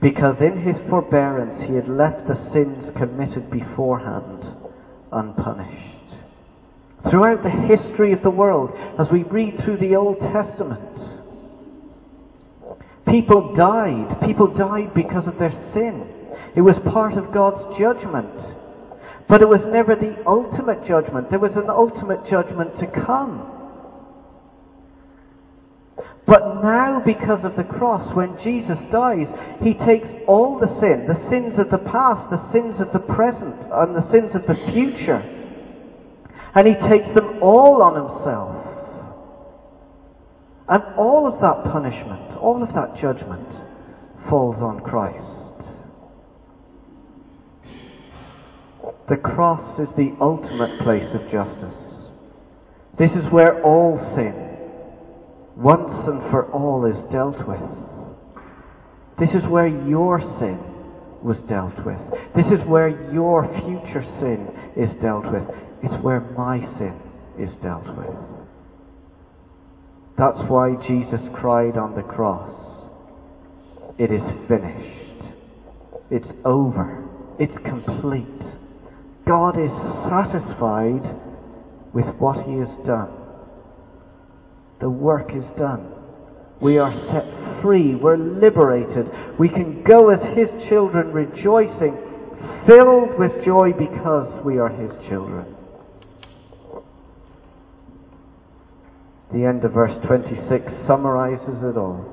because 0.00 0.36
in 0.40 0.62
his 0.62 0.76
forbearance 0.88 1.66
he 1.66 1.74
had 1.74 1.88
left 1.88 2.28
the 2.28 2.38
sins 2.54 2.94
committed 2.96 3.50
beforehand 3.50 4.46
unpunished. 5.10 6.06
Throughout 7.10 7.42
the 7.42 7.50
history 7.50 8.12
of 8.12 8.22
the 8.22 8.30
world, 8.30 8.70
as 8.98 9.06
we 9.10 9.24
read 9.24 9.58
through 9.64 9.78
the 9.78 9.96
Old 9.96 10.18
Testament, 10.20 10.80
people 13.06 13.54
died. 13.56 14.22
People 14.24 14.54
died 14.54 14.94
because 14.94 15.26
of 15.26 15.38
their 15.38 15.54
sin. 15.74 16.25
It 16.56 16.64
was 16.64 16.74
part 16.92 17.14
of 17.20 17.32
God's 17.36 17.78
judgment. 17.78 18.32
But 19.28 19.42
it 19.42 19.48
was 19.48 19.60
never 19.68 19.94
the 19.94 20.16
ultimate 20.24 20.86
judgment. 20.88 21.28
There 21.30 21.42
was 21.42 21.52
an 21.52 21.68
ultimate 21.68 22.24
judgment 22.30 22.78
to 22.80 22.86
come. 23.04 23.52
But 26.26 26.62
now, 26.62 27.02
because 27.06 27.44
of 27.44 27.54
the 27.54 27.62
cross, 27.62 28.02
when 28.16 28.34
Jesus 28.42 28.78
dies, 28.90 29.30
he 29.62 29.78
takes 29.86 30.08
all 30.26 30.58
the 30.58 30.66
sin, 30.82 31.06
the 31.06 31.22
sins 31.30 31.54
of 31.54 31.70
the 31.70 31.82
past, 31.86 32.30
the 32.34 32.42
sins 32.50 32.74
of 32.82 32.90
the 32.90 33.04
present, 33.14 33.54
and 33.70 33.94
the 33.94 34.06
sins 34.10 34.34
of 34.34 34.42
the 34.50 34.58
future, 34.74 35.22
and 36.54 36.66
he 36.66 36.74
takes 36.90 37.06
them 37.14 37.38
all 37.42 37.78
on 37.78 37.94
himself. 37.94 38.58
And 40.66 40.82
all 40.98 41.30
of 41.30 41.38
that 41.38 41.70
punishment, 41.70 42.42
all 42.42 42.60
of 42.60 42.74
that 42.74 42.98
judgment 43.00 43.46
falls 44.28 44.56
on 44.58 44.80
Christ. 44.80 45.35
The 49.08 49.16
cross 49.16 49.78
is 49.78 49.88
the 49.96 50.16
ultimate 50.20 50.80
place 50.82 51.08
of 51.14 51.22
justice. 51.30 51.86
This 52.98 53.10
is 53.12 53.30
where 53.30 53.62
all 53.62 53.98
sin, 54.16 54.34
once 55.56 56.08
and 56.08 56.20
for 56.30 56.50
all, 56.50 56.86
is 56.86 57.12
dealt 57.12 57.46
with. 57.46 57.60
This 59.18 59.30
is 59.30 59.48
where 59.48 59.68
your 59.68 60.18
sin 60.40 60.58
was 61.22 61.36
dealt 61.48 61.76
with. 61.86 61.98
This 62.34 62.46
is 62.46 62.66
where 62.66 62.88
your 63.12 63.46
future 63.64 64.04
sin 64.20 64.48
is 64.76 64.90
dealt 65.00 65.24
with. 65.30 65.44
It's 65.82 66.02
where 66.02 66.20
my 66.36 66.58
sin 66.78 67.00
is 67.38 67.50
dealt 67.62 67.86
with. 67.96 68.16
That's 70.18 70.48
why 70.48 70.74
Jesus 70.86 71.20
cried 71.34 71.76
on 71.76 71.94
the 71.94 72.02
cross, 72.02 72.50
It 73.98 74.10
is 74.10 74.22
finished. 74.48 75.22
It's 76.10 76.28
over. 76.44 77.04
It's 77.38 77.56
complete. 77.64 78.35
God 79.26 79.58
is 79.58 79.70
satisfied 80.08 81.02
with 81.92 82.06
what 82.18 82.46
He 82.46 82.58
has 82.58 82.68
done. 82.86 83.10
The 84.80 84.90
work 84.90 85.30
is 85.34 85.44
done. 85.58 85.92
We 86.60 86.78
are 86.78 86.92
set 87.12 87.62
free. 87.62 87.94
We're 87.94 88.16
liberated. 88.16 89.06
We 89.38 89.48
can 89.48 89.82
go 89.82 90.10
as 90.10 90.20
His 90.36 90.68
children 90.68 91.12
rejoicing, 91.12 91.96
filled 92.66 93.18
with 93.18 93.44
joy 93.44 93.72
because 93.72 94.44
we 94.44 94.58
are 94.58 94.68
His 94.68 94.92
children. 95.08 95.56
The 99.32 99.44
end 99.44 99.64
of 99.64 99.72
verse 99.72 99.96
26 100.06 100.64
summarizes 100.86 101.62
it 101.64 101.76
all. 101.76 102.04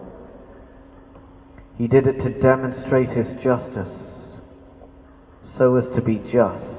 He 1.77 1.87
did 1.87 2.07
it 2.07 2.17
to 2.23 2.41
demonstrate 2.41 3.09
his 3.09 3.27
justice, 3.43 3.93
so 5.57 5.75
as 5.77 5.85
to 5.95 6.01
be 6.01 6.17
just, 6.31 6.72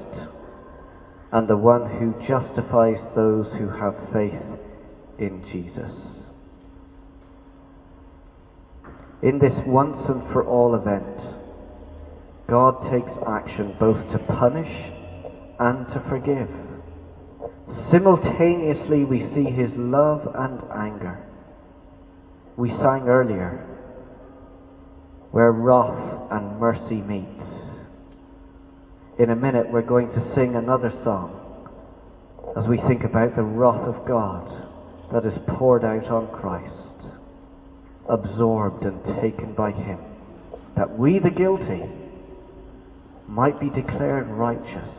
and 1.35 1.49
the 1.49 1.57
one 1.57 1.83
who 1.99 2.13
justifies 2.25 2.95
those 3.13 3.45
who 3.59 3.67
have 3.67 3.93
faith 4.13 4.39
in 5.19 5.43
Jesus. 5.51 5.91
In 9.21 9.37
this 9.39 9.51
once 9.67 9.97
and 10.07 10.23
for 10.31 10.45
all 10.45 10.75
event, 10.75 11.03
God 12.47 12.89
takes 12.89 13.11
action 13.27 13.75
both 13.77 13.97
to 14.13 14.19
punish 14.39 14.71
and 15.59 15.85
to 15.87 16.05
forgive. 16.07 16.47
Simultaneously, 17.91 19.03
we 19.03 19.27
see 19.35 19.51
his 19.51 19.71
love 19.75 20.21
and 20.35 20.61
anger. 20.71 21.21
We 22.55 22.69
sang 22.69 23.09
earlier, 23.09 23.59
where 25.31 25.51
wrath 25.51 26.31
and 26.31 26.57
mercy 26.61 27.01
meet. 27.01 27.54
In 29.17 29.29
a 29.29 29.35
minute, 29.35 29.71
we're 29.71 29.81
going 29.81 30.09
to 30.09 30.35
sing 30.35 30.55
another 30.55 30.91
song 31.05 31.41
as 32.57 32.67
we 32.67 32.77
think 32.85 33.05
about 33.05 33.35
the 33.35 33.43
wrath 33.43 33.87
of 33.87 34.05
God 34.05 34.51
that 35.13 35.25
is 35.25 35.33
poured 35.57 35.85
out 35.85 36.05
on 36.07 36.27
Christ, 36.37 37.15
absorbed 38.09 38.83
and 38.83 39.01
taken 39.21 39.53
by 39.53 39.71
him, 39.71 39.99
that 40.75 40.97
we, 40.97 41.19
the 41.19 41.29
guilty, 41.29 41.83
might 43.25 43.57
be 43.57 43.69
declared 43.69 44.27
righteous, 44.27 44.89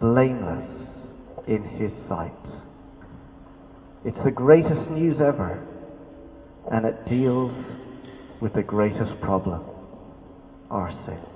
blameless 0.00 0.70
in 1.48 1.64
his 1.64 1.90
sight. 2.08 2.32
It's 4.04 4.24
the 4.24 4.30
greatest 4.30 4.90
news 4.92 5.16
ever, 5.20 5.66
and 6.70 6.86
it 6.86 7.08
deals 7.08 7.52
with 8.40 8.54
the 8.54 8.62
greatest 8.62 9.20
problem 9.22 9.64
our 10.70 10.92
sin. 11.04 11.35